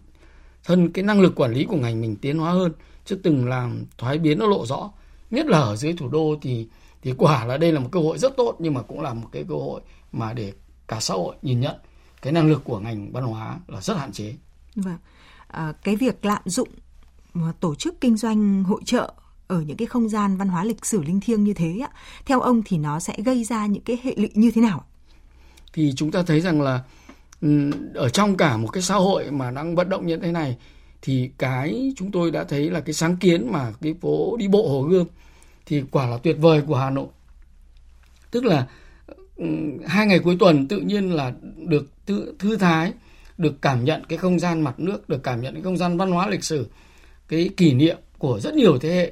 thân 0.63 0.91
cái 0.91 1.03
năng 1.03 1.21
lực 1.21 1.35
quản 1.35 1.53
lý 1.53 1.65
của 1.65 1.77
ngành 1.77 2.01
mình 2.01 2.15
tiến 2.15 2.37
hóa 2.37 2.51
hơn 2.51 2.71
chứ 3.05 3.19
từng 3.23 3.47
làm 3.47 3.85
thoái 3.97 4.17
biến 4.17 4.39
nó 4.39 4.47
lộ 4.47 4.65
rõ 4.65 4.91
nhất 5.31 5.45
là 5.45 5.59
ở 5.59 5.75
dưới 5.75 5.93
thủ 5.93 6.09
đô 6.09 6.35
thì 6.41 6.67
thì 7.01 7.13
quả 7.17 7.45
là 7.45 7.57
đây 7.57 7.71
là 7.71 7.79
một 7.79 7.89
cơ 7.91 7.99
hội 7.99 8.17
rất 8.17 8.37
tốt 8.37 8.55
nhưng 8.59 8.73
mà 8.73 8.81
cũng 8.81 9.01
là 9.01 9.13
một 9.13 9.27
cái 9.31 9.45
cơ 9.49 9.55
hội 9.55 9.81
mà 10.11 10.33
để 10.33 10.53
cả 10.87 10.99
xã 10.99 11.13
hội 11.13 11.35
nhìn 11.41 11.59
nhận 11.59 11.75
cái 12.21 12.33
năng 12.33 12.49
lực 12.49 12.63
của 12.63 12.79
ngành 12.79 13.11
văn 13.11 13.23
hóa 13.23 13.59
là 13.67 13.81
rất 13.81 13.97
hạn 13.97 14.11
chế. 14.11 14.35
Vâng, 14.75 14.97
à, 15.47 15.73
cái 15.83 15.95
việc 15.95 16.25
lạm 16.25 16.41
dụng 16.45 16.69
tổ 17.59 17.75
chức 17.75 18.01
kinh 18.01 18.17
doanh 18.17 18.63
hội 18.63 18.81
trợ 18.85 19.13
ở 19.47 19.61
những 19.61 19.77
cái 19.77 19.85
không 19.85 20.09
gian 20.09 20.37
văn 20.37 20.47
hóa 20.47 20.63
lịch 20.63 20.85
sử 20.85 21.03
linh 21.03 21.19
thiêng 21.19 21.43
như 21.43 21.53
thế 21.53 21.79
ạ, 21.83 21.89
theo 22.25 22.41
ông 22.41 22.61
thì 22.65 22.77
nó 22.77 22.99
sẽ 22.99 23.15
gây 23.25 23.43
ra 23.43 23.65
những 23.65 23.83
cái 23.83 23.99
hệ 24.03 24.13
lụy 24.17 24.29
như 24.33 24.51
thế 24.51 24.61
nào? 24.61 24.85
Thì 25.73 25.93
chúng 25.95 26.11
ta 26.11 26.23
thấy 26.23 26.41
rằng 26.41 26.61
là 26.61 26.83
ừ, 27.41 27.71
ở 27.93 28.09
trong 28.09 28.37
cả 28.37 28.57
một 28.57 28.67
cái 28.67 28.83
xã 28.83 28.95
hội 28.95 29.31
mà 29.31 29.51
đang 29.51 29.75
vận 29.75 29.89
động 29.89 30.07
như 30.07 30.17
thế 30.17 30.31
này 30.31 30.57
thì 31.01 31.29
cái 31.37 31.93
chúng 31.95 32.11
tôi 32.11 32.31
đã 32.31 32.43
thấy 32.43 32.69
là 32.69 32.79
cái 32.79 32.93
sáng 32.93 33.17
kiến 33.17 33.51
mà 33.51 33.73
cái 33.81 33.95
phố 34.01 34.37
đi 34.37 34.47
bộ 34.47 34.69
Hồ 34.69 34.81
Gươm 34.81 35.07
thì 35.65 35.83
quả 35.91 36.07
là 36.07 36.17
tuyệt 36.17 36.37
vời 36.39 36.61
của 36.67 36.75
Hà 36.75 36.89
Nội. 36.89 37.07
Tức 38.31 38.45
là 38.45 38.67
ừ, 39.35 39.45
hai 39.85 40.07
ngày 40.07 40.19
cuối 40.19 40.35
tuần 40.39 40.67
tự 40.67 40.79
nhiên 40.79 41.11
là 41.11 41.33
được 41.57 41.91
thư, 42.05 42.33
thư 42.39 42.57
thái, 42.57 42.93
được 43.37 43.61
cảm 43.61 43.85
nhận 43.85 44.03
cái 44.09 44.17
không 44.17 44.39
gian 44.39 44.61
mặt 44.61 44.79
nước, 44.79 45.09
được 45.09 45.23
cảm 45.23 45.41
nhận 45.41 45.53
cái 45.53 45.63
không 45.63 45.77
gian 45.77 45.97
văn 45.97 46.11
hóa 46.11 46.27
lịch 46.27 46.43
sử, 46.43 46.67
cái 47.27 47.49
kỷ 47.57 47.73
niệm 47.73 47.97
của 48.17 48.39
rất 48.39 48.53
nhiều 48.53 48.77
thế 48.77 48.89
hệ, 48.89 49.11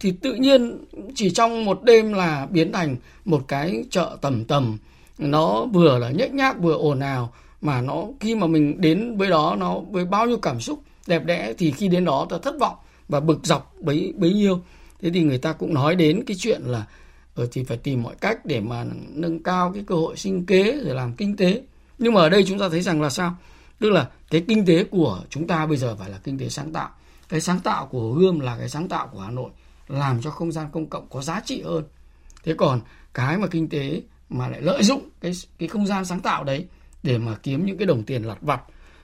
thì 0.00 0.10
tự 0.10 0.34
nhiên 0.34 0.84
chỉ 1.14 1.30
trong 1.30 1.64
một 1.64 1.82
đêm 1.82 2.12
là 2.12 2.46
biến 2.50 2.72
thành 2.72 2.96
một 3.24 3.44
cái 3.48 3.84
chợ 3.90 4.16
tầm 4.20 4.44
tầm. 4.44 4.78
Nó 5.18 5.64
vừa 5.72 5.98
là 5.98 6.10
nhếch 6.10 6.34
nhác, 6.34 6.58
vừa 6.58 6.74
ồn 6.74 7.00
ào, 7.00 7.32
mà 7.60 7.80
nó, 7.80 8.04
khi 8.20 8.34
mà 8.34 8.46
mình 8.46 8.80
đến 8.80 9.16
với 9.16 9.30
đó, 9.30 9.56
nó 9.58 9.78
với 9.90 10.04
bao 10.04 10.26
nhiêu 10.26 10.36
cảm 10.36 10.60
xúc 10.60 10.82
đẹp 11.06 11.24
đẽ, 11.24 11.54
thì 11.58 11.70
khi 11.70 11.88
đến 11.88 12.04
đó 12.04 12.26
ta 12.30 12.38
thất 12.38 12.54
vọng 12.60 12.76
và 13.08 13.20
bực 13.20 13.40
dọc 13.42 13.74
bấy 13.80 14.12
bấy 14.16 14.32
nhiêu. 14.32 14.60
Thế 15.02 15.10
thì 15.14 15.22
người 15.22 15.38
ta 15.38 15.52
cũng 15.52 15.74
nói 15.74 15.94
đến 15.96 16.24
cái 16.26 16.36
chuyện 16.40 16.62
là 16.64 16.86
ở 17.34 17.48
thì 17.52 17.64
phải 17.64 17.76
tìm 17.76 18.02
mọi 18.02 18.14
cách 18.20 18.46
để 18.46 18.60
mà 18.60 18.84
nâng 19.08 19.42
cao 19.42 19.72
cái 19.74 19.84
cơ 19.86 19.94
hội 19.94 20.16
sinh 20.16 20.46
kế 20.46 20.80
rồi 20.84 20.94
làm 20.94 21.12
kinh 21.12 21.36
tế. 21.36 21.62
Nhưng 21.98 22.14
mà 22.14 22.20
ở 22.20 22.28
đây 22.28 22.44
chúng 22.44 22.58
ta 22.58 22.68
thấy 22.68 22.80
rằng 22.80 23.02
là 23.02 23.10
sao? 23.10 23.36
Tức 23.78 23.90
là 23.90 24.08
cái 24.30 24.44
kinh 24.48 24.66
tế 24.66 24.84
của 24.84 25.20
chúng 25.30 25.46
ta 25.46 25.66
bây 25.66 25.76
giờ 25.76 25.96
phải 25.96 26.10
là 26.10 26.18
kinh 26.24 26.38
tế 26.38 26.48
sáng 26.48 26.72
tạo 26.72 26.90
cái 27.32 27.40
sáng 27.40 27.60
tạo 27.60 27.86
của 27.86 28.00
Hồ 28.00 28.12
Gươm 28.12 28.40
là 28.40 28.56
cái 28.58 28.68
sáng 28.68 28.88
tạo 28.88 29.08
của 29.12 29.20
Hà 29.20 29.30
Nội 29.30 29.50
làm 29.88 30.22
cho 30.22 30.30
không 30.30 30.52
gian 30.52 30.66
công 30.72 30.86
cộng 30.86 31.06
có 31.10 31.22
giá 31.22 31.40
trị 31.44 31.62
hơn. 31.62 31.84
Thế 32.44 32.54
còn 32.58 32.80
cái 33.14 33.38
mà 33.38 33.46
kinh 33.46 33.68
tế 33.68 34.02
mà 34.28 34.48
lại 34.48 34.60
lợi 34.60 34.82
dụng 34.82 35.08
cái 35.20 35.32
cái 35.58 35.68
không 35.68 35.86
gian 35.86 36.04
sáng 36.04 36.20
tạo 36.20 36.44
đấy 36.44 36.66
để 37.02 37.18
mà 37.18 37.36
kiếm 37.42 37.66
những 37.66 37.78
cái 37.78 37.86
đồng 37.86 38.02
tiền 38.02 38.22
lặt 38.22 38.38
vặt 38.40 38.62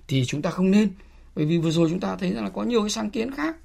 thì 0.09 0.25
chúng 0.25 0.43
ta 0.43 0.51
không 0.51 0.71
nên. 0.71 0.91
Bởi 1.35 1.45
vì 1.45 1.59
vừa 1.59 1.71
rồi 1.71 1.89
chúng 1.91 2.01
ta 2.01 2.17
thấy 2.17 2.33
rằng 2.33 2.45
là 2.45 2.51
có 2.51 2.63
nhiều 2.63 2.81
cái 2.81 2.91
sáng 2.91 3.11
kiến 3.11 3.35
khác. 3.35 3.57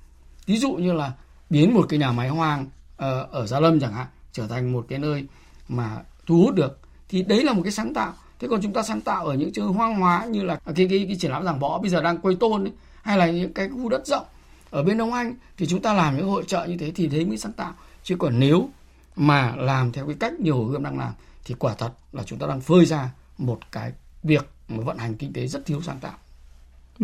Ví 0.45 0.57
dụ 0.57 0.71
như 0.73 0.93
là 0.93 1.11
biến 1.49 1.73
một 1.73 1.85
cái 1.89 1.99
nhà 1.99 2.11
máy 2.11 2.29
hoang 2.29 2.67
ờ, 2.97 3.27
ở 3.31 3.47
gia 3.47 3.59
lâm 3.59 3.79
chẳng 3.79 3.93
hạn 3.93 4.07
trở 4.31 4.47
thành 4.47 4.73
một 4.73 4.85
cái 4.89 4.99
nơi 4.99 5.25
mà 5.67 6.01
thu 6.25 6.37
hút 6.37 6.55
được. 6.55 6.79
Thì 7.09 7.21
đấy 7.21 7.43
là 7.43 7.53
một 7.53 7.61
cái 7.63 7.71
sáng 7.71 7.93
tạo. 7.93 8.13
Thế 8.39 8.47
còn 8.47 8.61
chúng 8.61 8.73
ta 8.73 8.83
sáng 8.83 9.01
tạo 9.01 9.25
ở 9.25 9.33
những 9.33 9.53
chỗ 9.53 9.71
hoang 9.71 9.95
hóa 9.95 10.25
như 10.25 10.43
là 10.43 10.55
cái 10.55 10.87
cái, 10.89 11.05
cái 11.07 11.17
triển 11.19 11.31
lãm 11.31 11.45
giảng 11.45 11.59
võ 11.59 11.77
bây 11.77 11.89
giờ 11.89 12.01
đang 12.01 12.17
quây 12.17 12.35
tôn 12.35 12.63
ấy, 12.63 12.73
hay 13.01 13.17
là 13.17 13.31
những 13.31 13.53
cái 13.53 13.69
khu 13.69 13.89
đất 13.89 14.07
rộng 14.07 14.25
ở 14.73 14.83
bên 14.83 14.97
Đông 14.97 15.13
Anh 15.13 15.35
thì 15.57 15.65
chúng 15.65 15.81
ta 15.81 15.93
làm 15.93 16.17
những 16.17 16.27
hội 16.27 16.43
trợ 16.47 16.65
như 16.65 16.77
thế 16.77 16.91
thì 16.95 17.07
đấy 17.07 17.25
mới 17.25 17.37
sáng 17.37 17.53
tạo 17.53 17.73
chứ 18.03 18.15
còn 18.19 18.39
nếu 18.39 18.69
mà 19.15 19.55
làm 19.55 19.91
theo 19.91 20.07
cái 20.07 20.15
cách 20.19 20.33
nhiều 20.39 20.63
gươm 20.63 20.83
đang 20.83 20.99
làm 20.99 21.13
thì 21.45 21.55
quả 21.59 21.73
thật 21.73 21.91
là 22.11 22.23
chúng 22.23 22.39
ta 22.39 22.47
đang 22.47 22.61
phơi 22.61 22.85
ra 22.85 23.09
một 23.37 23.59
cái 23.71 23.91
việc 24.23 24.49
mà 24.67 24.83
vận 24.83 24.97
hành 24.97 25.15
kinh 25.15 25.33
tế 25.33 25.47
rất 25.47 25.65
thiếu 25.65 25.81
sáng 25.81 25.99
tạo. 25.99 26.17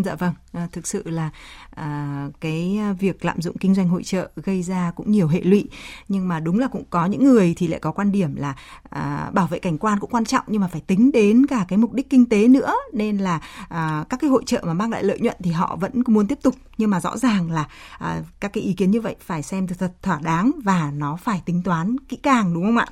Dạ 0.03 0.15
vâng, 0.15 0.33
à, 0.51 0.67
thực 0.71 0.87
sự 0.87 1.03
là 1.05 1.29
à, 1.69 2.27
cái 2.41 2.79
việc 2.99 3.25
lạm 3.25 3.41
dụng 3.41 3.57
kinh 3.57 3.75
doanh 3.75 3.89
hội 3.89 4.03
trợ 4.03 4.29
gây 4.35 4.63
ra 4.63 4.91
cũng 4.95 5.11
nhiều 5.11 5.27
hệ 5.27 5.41
lụy. 5.41 5.69
Nhưng 6.07 6.27
mà 6.27 6.39
đúng 6.39 6.59
là 6.59 6.67
cũng 6.67 6.83
có 6.89 7.05
những 7.05 7.23
người 7.23 7.53
thì 7.57 7.67
lại 7.67 7.79
có 7.79 7.91
quan 7.91 8.11
điểm 8.11 8.35
là 8.35 8.55
à, 8.89 9.29
bảo 9.33 9.47
vệ 9.47 9.59
cảnh 9.59 9.77
quan 9.77 9.99
cũng 9.99 10.09
quan 10.09 10.25
trọng 10.25 10.43
nhưng 10.47 10.61
mà 10.61 10.67
phải 10.67 10.81
tính 10.81 11.11
đến 11.11 11.45
cả 11.45 11.65
cái 11.67 11.77
mục 11.77 11.93
đích 11.93 12.09
kinh 12.09 12.29
tế 12.29 12.47
nữa. 12.47 12.73
Nên 12.93 13.17
là 13.17 13.39
à, 13.69 14.05
các 14.09 14.19
cái 14.19 14.29
hội 14.29 14.43
trợ 14.45 14.63
mà 14.65 14.73
mang 14.73 14.91
lại 14.91 15.03
lợi 15.03 15.19
nhuận 15.19 15.37
thì 15.43 15.51
họ 15.51 15.75
vẫn 15.75 15.91
muốn 16.07 16.27
tiếp 16.27 16.39
tục. 16.43 16.55
Nhưng 16.77 16.89
mà 16.89 16.99
rõ 16.99 17.17
ràng 17.17 17.51
là 17.51 17.67
à, 17.99 18.21
các 18.39 18.53
cái 18.53 18.63
ý 18.63 18.73
kiến 18.73 18.91
như 18.91 19.01
vậy 19.01 19.15
phải 19.19 19.43
xem 19.43 19.67
thật 19.67 19.93
thỏa 20.01 20.19
đáng 20.23 20.51
và 20.63 20.91
nó 20.91 21.15
phải 21.15 21.41
tính 21.45 21.63
toán 21.63 21.95
kỹ 21.99 22.17
càng 22.17 22.53
đúng 22.53 22.65
không 22.65 22.77
ạ? 22.77 22.87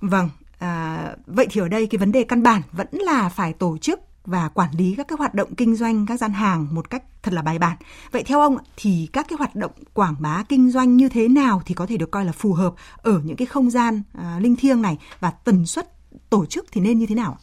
Vâng, 0.00 0.28
À, 0.62 1.16
vậy 1.26 1.46
thì 1.50 1.60
ở 1.60 1.68
đây 1.68 1.86
cái 1.86 1.98
vấn 1.98 2.12
đề 2.12 2.24
căn 2.24 2.42
bản 2.42 2.62
vẫn 2.72 2.86
là 2.92 3.28
phải 3.28 3.52
tổ 3.52 3.78
chức 3.78 4.00
và 4.24 4.48
quản 4.48 4.70
lý 4.76 4.94
các 4.96 5.08
cái 5.08 5.16
hoạt 5.18 5.34
động 5.34 5.54
kinh 5.54 5.76
doanh 5.76 6.06
các 6.06 6.16
gian 6.16 6.32
hàng 6.32 6.74
một 6.74 6.90
cách 6.90 7.02
thật 7.22 7.34
là 7.34 7.42
bài 7.42 7.58
bản. 7.58 7.76
Vậy 8.10 8.22
theo 8.22 8.40
ông 8.40 8.56
thì 8.76 9.08
các 9.12 9.26
cái 9.28 9.36
hoạt 9.36 9.54
động 9.54 9.72
quảng 9.94 10.14
bá 10.18 10.44
kinh 10.48 10.70
doanh 10.70 10.96
như 10.96 11.08
thế 11.08 11.28
nào 11.28 11.62
thì 11.66 11.74
có 11.74 11.86
thể 11.86 11.96
được 11.96 12.10
coi 12.10 12.24
là 12.24 12.32
phù 12.32 12.52
hợp 12.52 12.74
ở 12.96 13.20
những 13.24 13.36
cái 13.36 13.46
không 13.46 13.70
gian 13.70 14.02
à, 14.12 14.38
linh 14.42 14.56
thiêng 14.56 14.82
này 14.82 14.98
và 15.20 15.30
tần 15.30 15.66
suất 15.66 15.88
tổ 16.30 16.46
chức 16.46 16.66
thì 16.72 16.80
nên 16.80 16.98
như 16.98 17.06
thế 17.06 17.14
nào? 17.14 17.38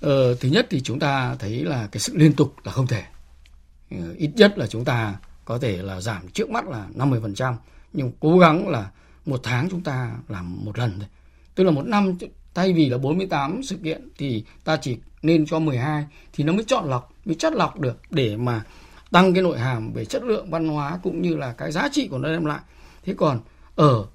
Ờ, 0.00 0.34
thứ 0.34 0.48
nhất 0.48 0.66
thì 0.70 0.80
chúng 0.80 0.98
ta 0.98 1.36
thấy 1.38 1.64
là 1.64 1.88
cái 1.92 2.00
sự 2.00 2.12
liên 2.16 2.32
tục 2.32 2.54
là 2.64 2.72
không 2.72 2.86
thể. 2.86 3.02
Ờ, 3.90 4.14
ít 4.18 4.30
nhất 4.36 4.58
là 4.58 4.66
chúng 4.66 4.84
ta 4.84 5.14
có 5.44 5.58
thể 5.58 5.82
là 5.82 6.00
giảm 6.00 6.28
trước 6.28 6.50
mắt 6.50 6.68
là 6.68 6.86
50% 6.94 7.54
nhưng 7.92 8.12
cố 8.20 8.38
gắng 8.38 8.68
là 8.68 8.90
một 9.26 9.40
tháng 9.42 9.68
chúng 9.70 9.82
ta 9.82 10.12
làm 10.28 10.64
một 10.64 10.78
lần 10.78 10.98
thôi. 10.98 11.08
Tức 11.54 11.64
là 11.64 11.70
một 11.70 11.86
năm 11.86 12.14
thay 12.54 12.72
vì 12.72 12.88
là 12.88 12.98
48 12.98 13.62
sự 13.62 13.76
kiện 13.84 14.08
thì 14.18 14.44
ta 14.64 14.76
chỉ 14.76 14.98
nên 15.22 15.46
cho 15.46 15.58
12 15.58 16.06
thì 16.32 16.44
nó 16.44 16.52
mới 16.52 16.64
chọn 16.64 16.90
lọc, 16.90 17.12
mới 17.24 17.34
chất 17.34 17.52
lọc 17.52 17.80
được 17.80 17.98
để 18.10 18.36
mà 18.36 18.64
tăng 19.10 19.34
cái 19.34 19.42
nội 19.42 19.58
hàm 19.58 19.92
về 19.92 20.04
chất 20.04 20.22
lượng 20.22 20.50
văn 20.50 20.68
hóa 20.68 20.98
cũng 21.02 21.22
như 21.22 21.36
là 21.36 21.52
cái 21.52 21.72
giá 21.72 21.88
trị 21.92 22.08
của 22.08 22.18
nó 22.18 22.28
đem 22.28 22.44
lại. 22.44 22.60
Thế 23.04 23.14
còn 23.16 23.40
ở 23.74 24.06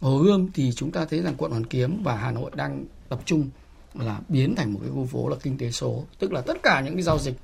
Hồ 0.00 0.18
Gươm 0.18 0.48
thì 0.54 0.72
chúng 0.72 0.90
ta 0.90 1.04
thấy 1.04 1.20
rằng 1.22 1.34
quận 1.38 1.50
Hoàn 1.50 1.66
Kiếm 1.66 2.02
và 2.02 2.16
Hà 2.16 2.30
Nội 2.30 2.50
đang 2.54 2.84
tập 3.08 3.20
trung 3.24 3.48
là 3.94 4.20
biến 4.28 4.54
thành 4.54 4.72
một 4.72 4.80
cái 4.82 4.90
khu 4.94 5.06
phố 5.06 5.28
là 5.28 5.36
kinh 5.42 5.58
tế 5.58 5.70
số, 5.70 6.04
tức 6.18 6.32
là 6.32 6.40
tất 6.40 6.62
cả 6.62 6.80
những 6.80 6.94
cái 6.94 7.02
giao 7.02 7.18
dịch 7.18 7.34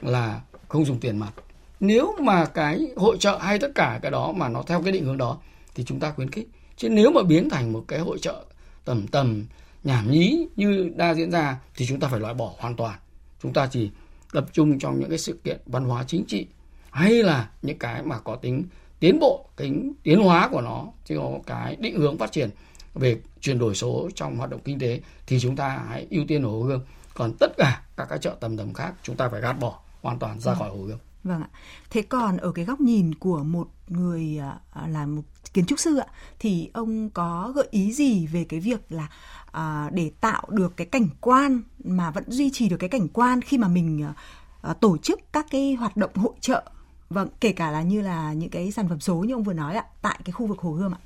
là 0.00 0.40
không 0.68 0.84
dùng 0.84 1.00
tiền 1.00 1.18
mặt. 1.18 1.32
Nếu 1.80 2.16
mà 2.20 2.44
cái 2.44 2.88
hội 2.96 3.16
trợ 3.20 3.38
hay 3.38 3.58
tất 3.58 3.72
cả 3.74 3.98
cái 4.02 4.10
đó 4.10 4.32
mà 4.32 4.48
nó 4.48 4.62
theo 4.62 4.82
cái 4.82 4.92
định 4.92 5.04
hướng 5.04 5.18
đó 5.18 5.38
thì 5.74 5.84
chúng 5.84 6.00
ta 6.00 6.10
khuyến 6.10 6.30
khích. 6.30 6.48
Chứ 6.76 6.88
nếu 6.88 7.12
mà 7.12 7.22
biến 7.22 7.50
thành 7.50 7.72
một 7.72 7.84
cái 7.88 7.98
hội 7.98 8.18
trợ 8.18 8.44
tầm 8.84 9.06
tầm 9.06 9.44
nhảm 9.84 10.10
nhí 10.10 10.46
như 10.56 10.90
đang 10.96 11.16
diễn 11.16 11.30
ra 11.30 11.58
thì 11.76 11.86
chúng 11.86 12.00
ta 12.00 12.08
phải 12.08 12.20
loại 12.20 12.34
bỏ 12.34 12.52
hoàn 12.58 12.76
toàn 12.76 12.98
chúng 13.42 13.52
ta 13.52 13.68
chỉ 13.70 13.90
tập 14.32 14.46
trung 14.52 14.78
trong 14.78 15.00
những 15.00 15.08
cái 15.08 15.18
sự 15.18 15.40
kiện 15.44 15.60
văn 15.66 15.84
hóa 15.84 16.04
chính 16.06 16.24
trị 16.28 16.46
hay 16.90 17.22
là 17.22 17.50
những 17.62 17.78
cái 17.78 18.02
mà 18.02 18.18
có 18.18 18.36
tính 18.36 18.64
tiến 19.00 19.18
bộ 19.20 19.48
tính 19.56 19.92
tiến 20.02 20.20
hóa 20.20 20.48
của 20.48 20.60
nó 20.60 20.86
chứ 21.04 21.18
có 21.18 21.38
cái 21.46 21.76
định 21.76 21.96
hướng 21.96 22.18
phát 22.18 22.32
triển 22.32 22.50
về 22.94 23.20
chuyển 23.40 23.58
đổi 23.58 23.74
số 23.74 24.08
trong 24.14 24.36
hoạt 24.36 24.50
động 24.50 24.60
kinh 24.64 24.78
tế 24.78 25.00
thì 25.26 25.40
chúng 25.40 25.56
ta 25.56 25.82
hãy 25.88 26.06
ưu 26.10 26.24
tiên 26.28 26.42
ở 26.42 26.48
Hồ 26.48 26.62
Gươm 26.62 26.80
còn 27.14 27.32
tất 27.40 27.52
cả 27.56 27.82
các 27.96 28.06
cái 28.10 28.18
chợ 28.18 28.36
tầm 28.40 28.56
tầm 28.56 28.74
khác 28.74 28.94
chúng 29.02 29.16
ta 29.16 29.28
phải 29.28 29.40
gạt 29.40 29.52
bỏ 29.52 29.80
hoàn 30.02 30.18
toàn 30.18 30.40
ra 30.40 30.52
vâng. 30.52 30.58
khỏi 30.58 30.70
Hồ 30.70 30.84
Gươm 30.84 30.98
Vâng 31.24 31.42
ạ. 31.42 31.48
Thế 31.90 32.02
còn 32.02 32.36
ở 32.36 32.52
cái 32.52 32.64
góc 32.64 32.80
nhìn 32.80 33.14
của 33.14 33.42
một 33.42 33.68
người 33.88 34.38
à, 34.72 34.88
là 34.88 35.06
một 35.06 35.22
kiến 35.54 35.66
trúc 35.66 35.78
sư 35.78 35.98
ạ 35.98 36.06
thì 36.38 36.70
ông 36.74 37.10
có 37.10 37.52
gợi 37.54 37.68
ý 37.70 37.92
gì 37.92 38.26
về 38.26 38.44
cái 38.44 38.60
việc 38.60 38.92
là 38.92 39.08
à, 39.52 39.90
để 39.92 40.10
tạo 40.20 40.42
được 40.50 40.76
cái 40.76 40.86
cảnh 40.86 41.08
quan 41.20 41.62
mà 41.84 42.10
vẫn 42.10 42.24
duy 42.26 42.50
trì 42.52 42.68
được 42.68 42.76
cái 42.76 42.88
cảnh 42.88 43.08
quan 43.08 43.42
khi 43.42 43.58
mà 43.58 43.68
mình 43.68 44.02
à, 44.02 44.14
à 44.62 44.74
tổ 44.74 44.98
chức 44.98 45.20
các 45.32 45.46
cái 45.50 45.74
hoạt 45.74 45.96
động 45.96 46.10
hội 46.14 46.34
trợ 46.40 46.62
vâng 47.10 47.28
kể 47.40 47.52
cả 47.52 47.70
là 47.70 47.82
như 47.82 48.00
là 48.00 48.32
những 48.32 48.50
cái 48.50 48.70
sản 48.70 48.88
phẩm 48.88 49.00
số 49.00 49.14
như 49.14 49.34
ông 49.34 49.42
vừa 49.42 49.52
nói 49.52 49.74
ạ 49.74 49.84
tại 50.02 50.18
cái 50.24 50.32
khu 50.32 50.46
vực 50.46 50.58
hồ 50.58 50.72
gươm 50.72 50.94
ạ. 50.94 51.00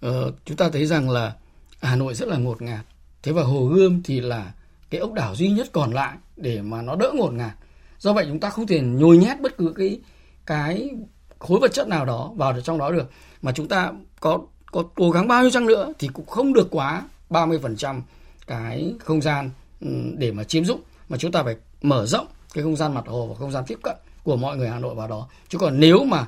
Ờ, 0.00 0.32
chúng 0.44 0.56
ta 0.56 0.70
thấy 0.72 0.86
rằng 0.86 1.10
là 1.10 1.34
hà 1.80 1.96
nội 1.96 2.14
rất 2.14 2.28
là 2.28 2.36
ngột 2.36 2.62
ngạt. 2.62 2.84
Thế 3.22 3.32
và 3.32 3.42
hồ 3.42 3.66
gươm 3.66 4.02
thì 4.02 4.20
là 4.20 4.52
cái 4.90 5.00
ốc 5.00 5.12
đảo 5.12 5.34
duy 5.34 5.50
nhất 5.50 5.68
còn 5.72 5.92
lại 5.92 6.16
để 6.36 6.62
mà 6.62 6.82
nó 6.82 6.96
đỡ 6.96 7.12
ngột 7.14 7.32
ngạt. 7.32 7.52
Do 7.98 8.12
vậy 8.12 8.24
chúng 8.28 8.40
ta 8.40 8.50
không 8.50 8.66
thể 8.66 8.80
nhồi 8.80 9.18
nhét 9.18 9.40
bất 9.40 9.56
cứ 9.56 9.74
cái 9.76 10.00
cái 10.46 10.90
khối 11.38 11.60
vật 11.60 11.72
chất 11.72 11.88
nào 11.88 12.04
đó 12.04 12.32
vào 12.36 12.52
được 12.52 12.60
trong 12.64 12.78
đó 12.78 12.90
được. 12.90 13.10
Mà 13.42 13.52
chúng 13.52 13.68
ta 13.68 13.92
có 14.20 14.38
có 14.72 14.84
cố 14.94 15.10
gắng 15.10 15.28
bao 15.28 15.42
nhiêu 15.42 15.50
chăng 15.50 15.66
nữa 15.66 15.92
thì 15.98 16.08
cũng 16.08 16.26
không 16.26 16.52
được 16.52 16.68
quá 16.70 17.02
30% 17.30 18.00
cái 18.46 18.94
không 18.98 19.22
gian 19.22 19.50
ừ, 19.80 19.88
để 20.18 20.32
mà 20.32 20.44
chiếm 20.44 20.64
dụng 20.64 20.80
mà 21.08 21.16
chúng 21.18 21.32
ta 21.32 21.42
phải 21.42 21.56
mở 21.82 22.06
rộng 22.06 22.26
cái 22.54 22.64
không 22.64 22.76
gian 22.76 22.94
mặt 22.94 23.04
hồ 23.06 23.26
và 23.26 23.34
không 23.34 23.50
gian 23.50 23.64
tiếp 23.66 23.78
cận 23.82 23.96
của 24.22 24.36
mọi 24.36 24.56
người 24.56 24.68
Hà 24.68 24.78
Nội 24.78 24.94
vào 24.94 25.08
đó. 25.08 25.28
Chứ 25.48 25.58
còn 25.58 25.80
nếu 25.80 26.04
mà 26.04 26.26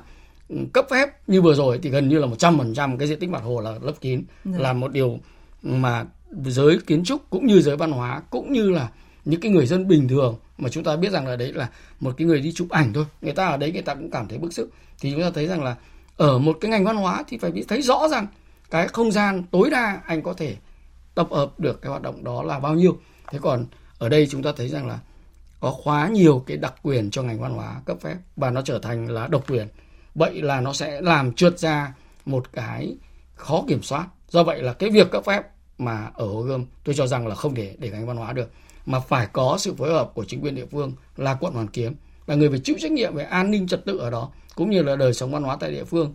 ừ, 0.49 0.55
cấp 0.73 0.85
phép 0.89 1.09
như 1.27 1.41
vừa 1.41 1.53
rồi 1.53 1.79
thì 1.83 1.89
gần 1.89 2.09
như 2.09 2.19
là 2.19 2.27
100% 2.27 2.97
cái 2.97 3.07
diện 3.07 3.19
tích 3.19 3.29
mặt 3.29 3.43
hồ 3.43 3.61
là 3.61 3.71
lấp 3.81 3.95
kín 4.01 4.23
Được. 4.43 4.51
Dạ. 4.53 4.59
là 4.59 4.73
một 4.73 4.91
điều 4.91 5.19
mà 5.61 6.05
giới 6.45 6.79
kiến 6.87 7.03
trúc 7.03 7.29
cũng 7.29 7.47
như 7.47 7.61
giới 7.61 7.77
văn 7.77 7.91
hóa 7.91 8.21
cũng 8.29 8.53
như 8.53 8.69
là 8.69 8.89
những 9.25 9.41
cái 9.41 9.51
người 9.51 9.65
dân 9.65 9.87
bình 9.87 10.07
thường 10.07 10.35
mà 10.57 10.69
chúng 10.69 10.83
ta 10.83 10.95
biết 10.95 11.11
rằng 11.11 11.27
là 11.27 11.35
đấy 11.35 11.53
là 11.53 11.69
một 11.99 12.13
cái 12.17 12.27
người 12.27 12.41
đi 12.41 12.51
chụp 12.51 12.69
ảnh 12.69 12.93
thôi 12.93 13.05
người 13.21 13.33
ta 13.33 13.47
ở 13.47 13.57
đấy 13.57 13.71
người 13.71 13.81
ta 13.81 13.95
cũng 13.95 14.11
cảm 14.11 14.27
thấy 14.27 14.37
bức 14.37 14.53
xúc 14.53 14.69
thì 14.99 15.11
chúng 15.11 15.21
ta 15.21 15.31
thấy 15.33 15.47
rằng 15.47 15.63
là 15.63 15.75
ở 16.17 16.39
một 16.39 16.57
cái 16.61 16.71
ngành 16.71 16.85
văn 16.85 16.97
hóa 16.97 17.23
thì 17.27 17.37
phải 17.37 17.51
biết 17.51 17.63
thấy 17.67 17.81
rõ 17.81 18.07
rằng 18.07 18.27
cái 18.69 18.87
không 18.87 19.11
gian 19.11 19.43
tối 19.51 19.69
đa 19.69 20.01
anh 20.05 20.21
có 20.21 20.33
thể 20.33 20.55
tập 21.19 21.27
hợp 21.31 21.59
được 21.59 21.81
cái 21.81 21.89
hoạt 21.89 22.01
động 22.01 22.23
đó 22.23 22.43
là 22.43 22.59
bao 22.59 22.75
nhiêu. 22.75 22.97
Thế 23.31 23.39
còn 23.41 23.65
ở 23.97 24.09
đây 24.09 24.27
chúng 24.27 24.43
ta 24.43 24.51
thấy 24.57 24.67
rằng 24.69 24.87
là 24.87 24.99
có 25.59 25.75
quá 25.83 26.07
nhiều 26.07 26.43
cái 26.47 26.57
đặc 26.57 26.73
quyền 26.83 27.11
cho 27.11 27.23
ngành 27.23 27.41
văn 27.41 27.53
hóa 27.53 27.81
cấp 27.85 27.97
phép 28.01 28.15
và 28.35 28.49
nó 28.49 28.61
trở 28.61 28.79
thành 28.79 29.09
là 29.09 29.27
độc 29.27 29.51
quyền. 29.51 29.67
Vậy 30.15 30.41
là 30.41 30.61
nó 30.61 30.73
sẽ 30.73 31.01
làm 31.01 31.33
trượt 31.33 31.59
ra 31.59 31.93
một 32.25 32.53
cái 32.53 32.97
khó 33.35 33.63
kiểm 33.67 33.83
soát. 33.83 34.07
Do 34.29 34.43
vậy 34.43 34.61
là 34.61 34.73
cái 34.73 34.89
việc 34.89 35.11
cấp 35.11 35.23
phép 35.25 35.41
mà 35.77 36.11
ở 36.13 36.27
hồ 36.27 36.41
gươm, 36.41 36.65
tôi 36.83 36.95
cho 36.95 37.07
rằng 37.07 37.27
là 37.27 37.35
không 37.35 37.55
thể 37.55 37.75
để 37.79 37.89
ngành 37.89 38.07
văn 38.07 38.17
hóa 38.17 38.33
được. 38.33 38.51
Mà 38.85 38.99
phải 38.99 39.27
có 39.33 39.55
sự 39.59 39.73
phối 39.75 39.93
hợp 39.93 40.11
của 40.13 40.25
chính 40.25 40.41
quyền 40.41 40.55
địa 40.55 40.65
phương 40.65 40.93
là 41.17 41.33
quận 41.33 41.53
hoàn 41.53 41.67
kiếm, 41.67 41.95
là 42.27 42.35
người 42.35 42.49
phải 42.49 42.59
chịu 42.59 42.75
trách 42.79 42.91
nhiệm 42.91 43.15
về 43.15 43.23
an 43.23 43.51
ninh 43.51 43.67
trật 43.67 43.85
tự 43.85 43.97
ở 43.97 44.09
đó, 44.09 44.29
cũng 44.55 44.69
như 44.69 44.81
là 44.81 44.95
đời 44.95 45.13
sống 45.13 45.31
văn 45.31 45.43
hóa 45.43 45.57
tại 45.59 45.71
địa 45.71 45.83
phương. 45.83 46.13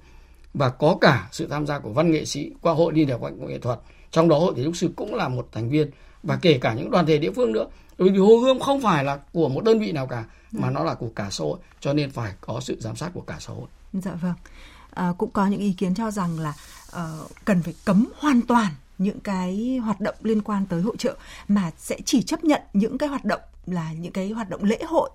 Và 0.54 0.68
có 0.68 0.99
cả 1.00 1.28
sự 1.32 1.46
tham 1.46 1.66
gia 1.66 1.78
của 1.78 1.90
văn 1.90 2.11
nghệ 2.11 2.25
sĩ 2.25 2.52
qua 2.61 2.75
hội 2.75 2.92
liên 2.92 3.08
hiệp 3.08 3.20
nghệ 3.38 3.58
thuật 3.58 3.78
trong 4.14 4.28
đó 4.28 4.38
hội 4.38 4.52
thể 4.56 4.62
dục 4.62 4.76
sư 4.76 4.90
cũng 4.97 5.14
là 5.14 5.28
một 5.28 5.49
thành 5.52 5.71
viên 5.71 5.90
và 6.23 6.38
kể 6.42 6.59
cả 6.59 6.75
những 6.75 6.90
đoàn 6.90 7.06
thể 7.06 7.18
địa 7.18 7.30
phương 7.30 7.52
nữa. 7.52 7.66
Bởi 7.99 8.11
vì 8.11 8.18
hồ 8.18 8.37
gươm 8.37 8.59
không 8.59 8.80
phải 8.80 9.04
là 9.04 9.18
của 9.33 9.49
một 9.49 9.64
đơn 9.64 9.78
vị 9.78 9.92
nào 9.92 10.06
cả 10.06 10.25
mà 10.52 10.71
nó 10.71 10.85
là 10.85 10.94
của 10.94 11.09
cả 11.16 11.28
xã 11.30 11.44
hội 11.44 11.59
cho 11.80 11.92
nên 11.92 12.11
phải 12.11 12.33
có 12.40 12.61
sự 12.61 12.76
giám 12.80 12.97
sát 12.97 13.11
của 13.14 13.21
cả 13.21 13.37
xã 13.40 13.52
hội. 13.52 13.66
Dạ 13.92 14.12
vâng. 14.23 14.35
À, 14.90 15.12
cũng 15.18 15.30
có 15.30 15.47
những 15.47 15.61
ý 15.61 15.73
kiến 15.73 15.94
cho 15.94 16.11
rằng 16.11 16.38
là 16.38 16.54
uh, 16.97 17.30
cần 17.44 17.62
phải 17.62 17.75
cấm 17.85 18.06
hoàn 18.18 18.42
toàn 18.42 18.73
những 18.99 19.21
cái 19.21 19.80
hoạt 19.85 20.00
động 20.00 20.14
liên 20.23 20.42
quan 20.42 20.66
tới 20.66 20.83
hội 20.83 20.97
trợ 20.99 21.16
mà 21.49 21.71
sẽ 21.78 21.97
chỉ 22.04 22.23
chấp 22.23 22.44
nhận 22.44 22.61
những 22.73 22.99
cái 22.99 23.09
hoạt 23.09 23.25
động 23.25 23.40
là 23.66 23.92
những 23.92 24.12
cái 24.12 24.30
hoạt 24.30 24.50
động 24.50 24.64
lễ 24.64 24.78
hội 24.88 25.11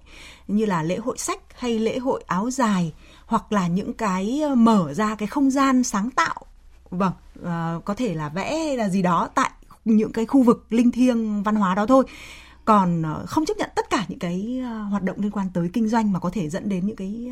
như 0.48 0.65
là 0.65 0.84
lễ 0.84 0.98
hội 0.98 1.18
sách 1.18 1.39
hay 1.56 1.79
lễ 1.79 1.98
hội 1.98 2.24
áo 2.27 2.50
dài 2.51 2.94
hoặc 3.25 3.51
là 3.51 3.68
những 3.68 3.94
cái 3.94 4.41
ờ, 4.41 4.56
mở 4.56 4.94
ra 4.94 5.15
cái 5.15 5.27
không 5.27 5.51
gian 5.51 5.84
sáng 5.84 6.12
tạo 6.12 6.46
vâng 6.91 7.12
uh, 7.39 7.86
có 7.86 7.93
thể 7.98 8.13
là 8.13 8.29
vẽ 8.29 8.58
hay 8.65 8.77
là 8.77 8.89
gì 8.89 9.01
đó 9.01 9.29
tại 9.36 9.51
những 9.86 10.12
cái 10.12 10.25
khu 10.25 10.43
vực 10.43 10.65
linh 10.69 10.91
thiêng 10.91 11.43
văn 11.43 11.55
hóa 11.55 11.75
đó 11.75 11.86
thôi. 11.86 12.03
Còn 12.65 13.01
ờ, 13.01 13.25
không 13.27 13.46
chấp 13.46 13.58
nhận 13.58 13.69
tất 13.75 13.89
cả 13.89 14.05
những 14.08 14.19
cái 14.19 14.62
ờ, 14.63 14.81
hoạt 14.81 15.03
động 15.03 15.17
liên 15.19 15.31
quan 15.31 15.48
tới 15.53 15.69
kinh 15.74 15.88
doanh 15.88 16.13
mà 16.13 16.19
có 16.19 16.29
thể 16.29 16.50
dẫn 16.50 16.69
đến 16.69 16.86
những 16.86 16.96
cái 16.96 17.31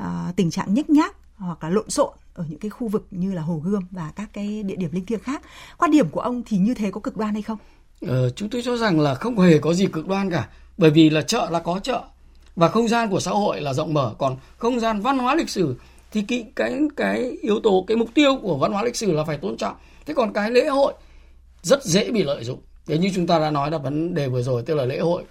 uh, 0.00 0.36
tình 0.36 0.50
trạng 0.50 0.74
nhếch 0.74 0.90
nhác 0.90 1.16
hoặc 1.36 1.64
là 1.64 1.70
lộn 1.70 1.90
xộn 1.90 2.12
ở 2.34 2.44
những 2.48 2.58
cái 2.58 2.70
khu 2.70 2.88
vực 2.88 3.06
như 3.10 3.32
là 3.32 3.42
hồ 3.42 3.60
gươm 3.64 3.82
và 3.90 4.12
các 4.16 4.30
cái 4.32 4.62
địa 4.62 4.76
điểm 4.76 4.90
linh 4.92 5.06
thiêng 5.06 5.20
khác. 5.20 5.42
Quan 5.78 5.90
điểm 5.90 6.08
của 6.08 6.20
ông 6.20 6.42
thì 6.46 6.58
như 6.58 6.74
thế 6.74 6.90
có 6.90 7.00
cực 7.00 7.16
đoan 7.16 7.32
hay 7.32 7.42
không? 7.42 7.58
Ờ, 8.06 8.30
chúng 8.30 8.48
tôi 8.48 8.62
cho 8.64 8.76
rằng 8.76 9.00
là 9.00 9.14
không 9.14 9.38
hề 9.38 9.58
có 9.58 9.74
gì 9.74 9.86
cực 9.86 10.08
đoan 10.08 10.30
cả 10.30 10.48
bởi 10.78 10.90
vì 10.90 11.10
là 11.10 11.22
chợ 11.22 11.48
là 11.50 11.58
có 11.58 11.80
chợ 11.82 12.02
và 12.56 12.68
không 12.68 12.88
gian 12.88 13.10
của 13.10 13.20
xã 13.20 13.30
hội 13.30 13.60
là 13.60 13.72
rộng 13.72 13.94
mở 13.94 14.14
còn 14.18 14.36
không 14.58 14.80
gian 14.80 15.00
văn 15.00 15.18
hóa 15.18 15.34
lịch 15.34 15.50
sử 15.50 15.76
thì 16.14 16.22
cái 16.28 16.46
cái 16.56 16.80
cái 16.96 17.36
yếu 17.42 17.60
tố, 17.60 17.84
cái 17.86 17.96
mục 17.96 18.08
tiêu 18.14 18.36
của 18.42 18.58
văn 18.58 18.72
hóa 18.72 18.82
lịch 18.82 18.96
sử 18.96 19.12
là 19.12 19.24
phải 19.24 19.36
tôn 19.36 19.56
trọng. 19.56 19.76
Thế 20.06 20.14
còn 20.14 20.32
cái 20.32 20.50
lễ 20.50 20.68
hội 20.68 20.94
rất 21.62 21.84
dễ 21.84 22.10
bị 22.10 22.22
lợi 22.22 22.44
dụng. 22.44 22.60
Thế 22.86 22.98
như 22.98 23.10
chúng 23.14 23.26
ta 23.26 23.38
đã 23.38 23.50
nói 23.50 23.70
là 23.70 23.78
vấn 23.78 24.14
đề 24.14 24.28
vừa 24.28 24.42
rồi, 24.42 24.62
tức 24.62 24.74
là 24.74 24.84
lễ 24.84 24.98
hội 24.98 25.22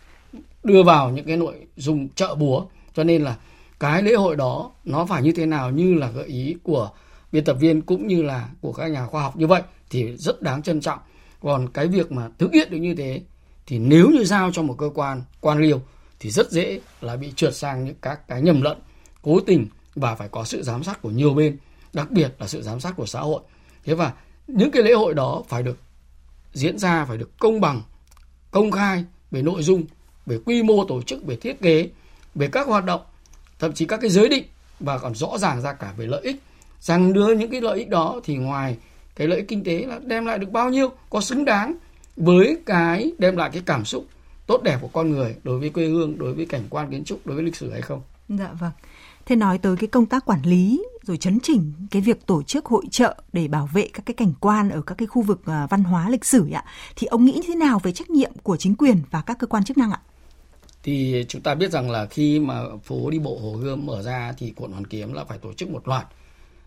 đưa 0.64 0.84
vào 0.84 1.10
những 1.10 1.26
cái 1.26 1.38
nội 1.38 1.56
dung 1.76 2.08
chợ 2.10 2.36
búa. 2.36 2.66
Cho 2.94 3.04
nên 3.04 3.24
là 3.24 3.36
cái 3.80 4.04
lễ 4.04 4.14
hội 4.14 4.36
đó 4.36 4.72
nó 4.86 5.06
phải 5.06 5.22
như 5.22 5.32
thế 5.32 5.46
nào, 5.46 5.72
như 5.72 5.94
là 5.94 6.12
gợi 6.12 6.26
ý 6.26 6.56
của 6.64 6.90
biên 7.32 7.44
tập 7.44 7.58
viên 7.60 7.82
cũng 7.82 8.08
như 8.08 8.24
là 8.24 8.50
của 8.62 8.74
các 8.74 8.88
nhà 8.88 9.06
khoa 9.06 9.22
học 9.22 9.38
như 9.38 9.48
vậy 9.48 9.62
thì 9.90 10.18
rất 10.18 10.42
đáng 10.42 10.64
trân 10.64 10.82
trọng. 10.82 11.00
Còn 11.42 11.68
cái 11.74 11.88
việc 11.88 12.12
mà 12.12 12.30
thực 12.38 12.54
hiện 12.54 12.72
được 12.72 12.78
như 12.78 12.96
thế 12.96 13.22
thì 13.68 13.80
nếu 13.80 14.10
như 14.10 14.24
giao 14.24 14.52
cho 14.52 14.62
một 14.62 14.76
cơ 14.78 14.90
quan 14.96 15.22
quan 15.42 15.60
liêu 15.60 15.82
thì 16.20 16.30
rất 16.30 16.52
dễ 16.52 16.80
là 17.02 17.16
bị 17.16 17.34
trượt 17.36 17.56
sang 17.56 17.86
những 17.86 17.96
các 18.02 18.28
cái 18.28 18.42
nhầm 18.42 18.62
lẫn, 18.62 18.78
cố 19.22 19.40
tình 19.40 19.68
và 19.96 20.16
phải 20.16 20.28
có 20.30 20.44
sự 20.44 20.64
giám 20.64 20.84
sát 20.84 21.02
của 21.02 21.10
nhiều 21.10 21.34
bên, 21.34 21.58
đặc 21.94 22.12
biệt 22.12 22.34
là 22.40 22.48
sự 22.48 22.62
giám 22.62 22.80
sát 22.80 22.94
của 22.96 23.06
xã 23.06 23.20
hội. 23.20 23.42
Thế 23.84 23.94
và 23.94 24.14
những 24.48 24.72
cái 24.72 24.84
lễ 24.84 24.94
hội 24.94 25.14
đó 25.14 25.44
phải 25.48 25.64
được 25.64 25.78
diễn 26.54 26.78
ra, 26.78 27.06
phải 27.06 27.18
được 27.18 27.40
công 27.40 27.62
bằng, 27.62 27.82
công 28.52 28.72
khai 28.72 29.06
về 29.32 29.42
nội 29.42 29.64
dung, 29.64 29.84
về 30.26 30.40
quy 30.46 30.64
mô 30.64 30.86
tổ 30.86 31.02
chức, 31.02 31.26
về 31.26 31.36
thiết 31.36 31.62
kế, 31.62 31.90
về 32.36 32.48
các 32.48 32.68
hoạt 32.68 32.86
động, 32.86 33.02
thậm 33.60 33.74
chí 33.74 33.86
các 33.86 34.02
cái 34.02 34.10
giới 34.10 34.30
định 34.30 34.46
và 34.80 34.98
còn 34.98 35.16
rõ 35.16 35.38
ràng 35.38 35.62
ra 35.62 35.74
cả 35.74 35.94
về 35.98 36.06
lợi 36.06 36.22
ích. 36.22 36.36
Rằng 36.80 37.14
đưa 37.14 37.36
những 37.36 37.52
cái 37.52 37.62
lợi 37.62 37.78
ích 37.78 37.90
đó 37.90 38.22
thì 38.24 38.36
ngoài 38.36 38.78
cái 39.16 39.28
lợi 39.28 39.38
ích 39.38 39.48
kinh 39.48 39.64
tế 39.64 39.86
là 39.88 40.00
đem 40.04 40.26
lại 40.26 40.40
được 40.40 40.52
bao 40.52 40.70
nhiêu, 40.70 40.90
có 41.10 41.22
xứng 41.22 41.46
đáng 41.46 41.76
với 42.16 42.58
cái 42.66 43.12
đem 43.18 43.38
lại 43.38 43.50
cái 43.54 43.62
cảm 43.66 43.86
xúc 43.86 44.06
tốt 44.48 44.64
đẹp 44.64 44.78
của 44.82 44.88
con 44.88 45.10
người 45.10 45.36
đối 45.44 45.60
với 45.60 45.70
quê 45.70 45.86
hương, 45.86 46.18
đối 46.18 46.34
với 46.34 46.46
cảnh 46.46 46.64
quan 46.70 46.92
kiến 46.92 47.04
trúc, 47.04 47.28
đối 47.28 47.36
với 47.36 47.46
lịch 47.46 47.56
sử 47.56 47.72
hay 47.72 47.82
không? 47.82 48.02
Dạ 48.30 48.50
vâng 48.60 48.72
thế 49.26 49.36
nói 49.36 49.58
tới 49.58 49.76
cái 49.78 49.88
công 49.88 50.06
tác 50.06 50.26
quản 50.26 50.42
lý, 50.42 50.84
rồi 51.04 51.18
chấn 51.18 51.40
chỉnh 51.40 51.74
cái 51.92 52.02
việc 52.02 52.26
tổ 52.26 52.44
chức 52.44 52.66
hội 52.66 52.84
trợ 52.92 53.22
để 53.34 53.48
bảo 53.48 53.70
vệ 53.74 53.90
các 53.94 54.06
cái 54.06 54.14
cảnh 54.14 54.34
quan 54.40 54.70
ở 54.70 54.82
các 54.82 54.96
cái 54.98 55.08
khu 55.08 55.22
vực 55.22 55.42
à, 55.46 55.68
văn 55.70 55.84
hóa 55.84 56.10
lịch 56.10 56.26
sử 56.26 56.50
ạ, 56.52 56.66
thì 56.96 57.08
ông 57.08 57.26
nghĩ 57.26 57.42
thế 57.48 57.56
nào 57.56 57.80
về 57.84 57.92
trách 57.92 58.10
nhiệm 58.10 58.32
của 58.44 58.58
chính 58.58 58.76
quyền 58.76 58.98
và 59.12 59.22
các 59.22 59.40
cơ 59.40 59.48
quan 59.48 59.64
chức 59.64 59.78
năng 59.78 59.92
ạ? 59.92 60.02
Thì 60.84 61.26
chúng 61.30 61.42
ta 61.42 61.56
biết 61.56 61.72
rằng 61.72 61.92
là 61.92 62.06
khi 62.06 62.40
mà 62.40 62.62
phố 62.84 63.10
đi 63.10 63.20
bộ 63.20 63.40
Hồ 63.40 63.52
Gươm 63.52 63.86
mở 63.86 64.04
ra 64.04 64.34
thì 64.38 64.54
quận 64.56 64.72
Hoàn 64.72 64.88
Kiếm 64.88 65.14
là 65.14 65.24
phải 65.24 65.38
tổ 65.38 65.54
chức 65.54 65.70
một 65.70 65.88
loạt 65.88 66.08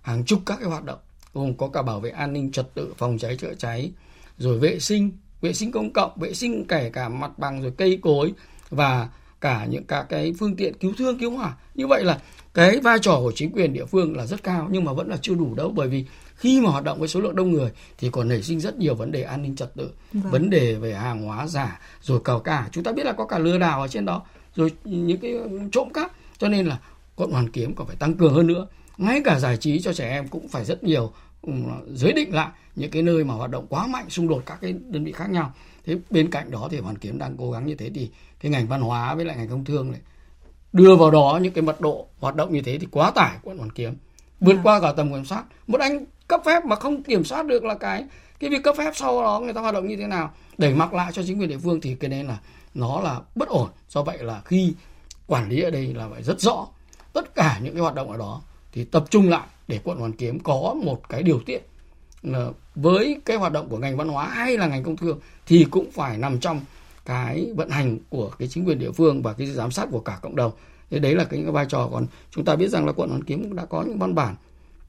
hàng 0.02 0.24
chục 0.24 0.40
các 0.46 0.58
cái 0.60 0.68
hoạt 0.68 0.84
động, 0.84 0.98
gồm 1.34 1.56
có 1.56 1.68
cả 1.68 1.82
bảo 1.82 2.00
vệ 2.00 2.10
an 2.10 2.32
ninh 2.32 2.52
trật 2.52 2.74
tự, 2.74 2.94
phòng 2.98 3.18
cháy 3.18 3.36
chữa 3.36 3.54
cháy, 3.58 3.92
rồi 4.38 4.58
vệ 4.58 4.78
sinh 4.78 5.12
vệ 5.40 5.52
sinh 5.52 5.72
công 5.72 5.92
cộng, 5.92 6.12
vệ 6.16 6.34
sinh 6.34 6.64
kể 6.68 6.90
cả 6.92 7.08
mặt 7.08 7.38
bằng, 7.38 7.62
rồi 7.62 7.72
cây 7.76 7.98
cối 8.02 8.32
và 8.70 9.08
cả 9.40 9.66
những 9.70 9.84
các 9.84 10.06
cái 10.08 10.34
phương 10.38 10.56
tiện 10.56 10.74
cứu 10.78 10.92
thương 10.98 11.18
cứu 11.18 11.30
hỏa. 11.30 11.56
Như 11.74 11.86
vậy 11.86 12.04
là 12.04 12.18
cái 12.54 12.80
vai 12.80 12.98
trò 12.98 13.20
của 13.20 13.32
chính 13.34 13.52
quyền 13.52 13.72
địa 13.72 13.84
phương 13.84 14.16
là 14.16 14.26
rất 14.26 14.42
cao 14.42 14.68
nhưng 14.70 14.84
mà 14.84 14.92
vẫn 14.92 15.08
là 15.08 15.16
chưa 15.22 15.34
đủ 15.34 15.54
đâu 15.54 15.68
bởi 15.68 15.88
vì 15.88 16.04
khi 16.36 16.60
mà 16.60 16.70
hoạt 16.70 16.84
động 16.84 16.98
với 16.98 17.08
số 17.08 17.20
lượng 17.20 17.36
đông 17.36 17.50
người 17.50 17.70
thì 17.98 18.10
còn 18.12 18.28
nảy 18.28 18.42
sinh 18.42 18.60
rất 18.60 18.76
nhiều 18.76 18.94
vấn 18.94 19.12
đề 19.12 19.22
an 19.22 19.42
ninh 19.42 19.56
trật 19.56 19.74
tự 19.74 19.90
vâng. 20.12 20.32
vấn 20.32 20.50
đề 20.50 20.74
về 20.74 20.94
hàng 20.94 21.22
hóa 21.22 21.46
giả 21.46 21.80
rồi 22.02 22.20
cả 22.24 22.32
cả. 22.44 22.68
Chúng 22.72 22.84
ta 22.84 22.92
biết 22.92 23.06
là 23.06 23.12
có 23.12 23.26
cả 23.26 23.38
lừa 23.38 23.58
đảo 23.58 23.80
ở 23.80 23.88
trên 23.88 24.04
đó 24.04 24.22
rồi 24.54 24.72
những 24.84 25.18
cái 25.18 25.34
trộm 25.72 25.88
cắp. 25.94 26.12
Cho 26.38 26.48
nên 26.48 26.66
là 26.66 26.78
quận 27.16 27.30
hoàn 27.30 27.50
kiếm 27.50 27.74
còn 27.74 27.86
phải 27.86 27.96
tăng 27.96 28.14
cường 28.14 28.34
hơn 28.34 28.46
nữa. 28.46 28.66
Ngay 28.98 29.20
cả 29.24 29.38
giải 29.38 29.56
trí 29.56 29.80
cho 29.80 29.92
trẻ 29.92 30.10
em 30.10 30.28
cũng 30.28 30.48
phải 30.48 30.64
rất 30.64 30.84
nhiều 30.84 31.12
giới 31.94 32.12
định 32.12 32.34
lại 32.34 32.48
những 32.76 32.90
cái 32.90 33.02
nơi 33.02 33.24
mà 33.24 33.34
hoạt 33.34 33.50
động 33.50 33.66
quá 33.68 33.86
mạnh 33.86 34.10
xung 34.10 34.28
đột 34.28 34.42
các 34.46 34.58
cái 34.60 34.74
đơn 34.86 35.04
vị 35.04 35.12
khác 35.12 35.30
nhau. 35.30 35.52
Thế 35.86 35.98
bên 36.10 36.30
cạnh 36.30 36.50
đó 36.50 36.68
thì 36.70 36.78
hoàn 36.78 36.98
kiếm 36.98 37.18
đang 37.18 37.36
cố 37.38 37.50
gắng 37.50 37.66
như 37.66 37.74
thế 37.74 37.90
thì 37.94 38.10
cái 38.46 38.50
ngành 38.50 38.68
văn 38.68 38.80
hóa 38.80 39.14
với 39.14 39.24
lại 39.24 39.36
ngành 39.36 39.48
công 39.48 39.64
thương 39.64 39.92
này 39.92 40.00
đưa 40.72 40.96
vào 40.96 41.10
đó 41.10 41.38
những 41.42 41.52
cái 41.52 41.62
mật 41.62 41.80
độ 41.80 42.06
hoạt 42.18 42.36
động 42.36 42.52
như 42.52 42.60
thế 42.60 42.78
thì 42.78 42.86
quá 42.90 43.10
tải 43.10 43.36
quận 43.42 43.58
hoàn 43.58 43.70
kiếm. 43.72 43.94
Vượt 44.40 44.56
à. 44.56 44.60
qua 44.62 44.80
cả 44.80 44.92
tầm 44.96 45.12
kiểm 45.12 45.24
soát. 45.24 45.44
Một 45.66 45.80
anh 45.80 46.04
cấp 46.28 46.40
phép 46.44 46.64
mà 46.64 46.76
không 46.76 47.02
kiểm 47.02 47.24
soát 47.24 47.46
được 47.46 47.64
là 47.64 47.74
cái 47.74 48.04
cái 48.40 48.50
việc 48.50 48.62
cấp 48.62 48.74
phép 48.78 48.92
sau 48.96 49.22
đó 49.22 49.40
người 49.40 49.52
ta 49.52 49.60
hoạt 49.60 49.74
động 49.74 49.88
như 49.88 49.96
thế 49.96 50.06
nào 50.06 50.32
đẩy 50.58 50.74
mặc 50.74 50.94
lại 50.94 51.12
cho 51.12 51.22
chính 51.26 51.40
quyền 51.40 51.48
địa 51.48 51.58
phương 51.58 51.80
thì 51.80 51.94
cái 51.94 52.10
này 52.10 52.24
là 52.24 52.38
nó 52.74 53.00
là 53.00 53.20
bất 53.34 53.48
ổn. 53.48 53.68
Do 53.88 54.02
vậy 54.02 54.18
là 54.18 54.40
khi 54.44 54.74
quản 55.26 55.48
lý 55.48 55.60
ở 55.60 55.70
đây 55.70 55.94
là 55.94 56.08
phải 56.12 56.22
rất 56.22 56.40
rõ 56.40 56.66
tất 57.12 57.34
cả 57.34 57.60
những 57.62 57.74
cái 57.74 57.82
hoạt 57.82 57.94
động 57.94 58.10
ở 58.10 58.16
đó 58.16 58.42
thì 58.72 58.84
tập 58.84 59.04
trung 59.10 59.28
lại 59.28 59.46
để 59.68 59.80
quận 59.84 59.98
hoàn 59.98 60.12
kiếm 60.12 60.38
có 60.40 60.74
một 60.84 61.08
cái 61.08 61.22
điều 61.22 61.40
tiết 61.46 61.68
với 62.74 63.20
cái 63.24 63.36
hoạt 63.36 63.52
động 63.52 63.68
của 63.68 63.78
ngành 63.78 63.96
văn 63.96 64.08
hóa 64.08 64.28
hay 64.28 64.58
là 64.58 64.66
ngành 64.66 64.82
công 64.82 64.96
thương 64.96 65.20
thì 65.46 65.66
cũng 65.70 65.90
phải 65.90 66.18
nằm 66.18 66.40
trong 66.40 66.60
cái 67.06 67.52
vận 67.56 67.70
hành 67.70 67.98
của 68.08 68.30
cái 68.38 68.48
chính 68.48 68.64
quyền 68.64 68.78
địa 68.78 68.92
phương 68.92 69.22
và 69.22 69.32
cái 69.32 69.46
giám 69.46 69.70
sát 69.70 69.88
của 69.90 70.00
cả 70.00 70.18
cộng 70.22 70.36
đồng. 70.36 70.52
Thế 70.90 70.98
đấy 70.98 71.14
là 71.14 71.24
cái 71.24 71.42
vai 71.42 71.66
trò. 71.68 71.88
Còn 71.92 72.06
chúng 72.30 72.44
ta 72.44 72.56
biết 72.56 72.68
rằng 72.68 72.86
là 72.86 72.92
quận 72.92 73.10
hoàn 73.10 73.24
kiếm 73.24 73.42
cũng 73.42 73.56
đã 73.56 73.64
có 73.64 73.82
những 73.82 73.98
văn 73.98 74.14
bản 74.14 74.34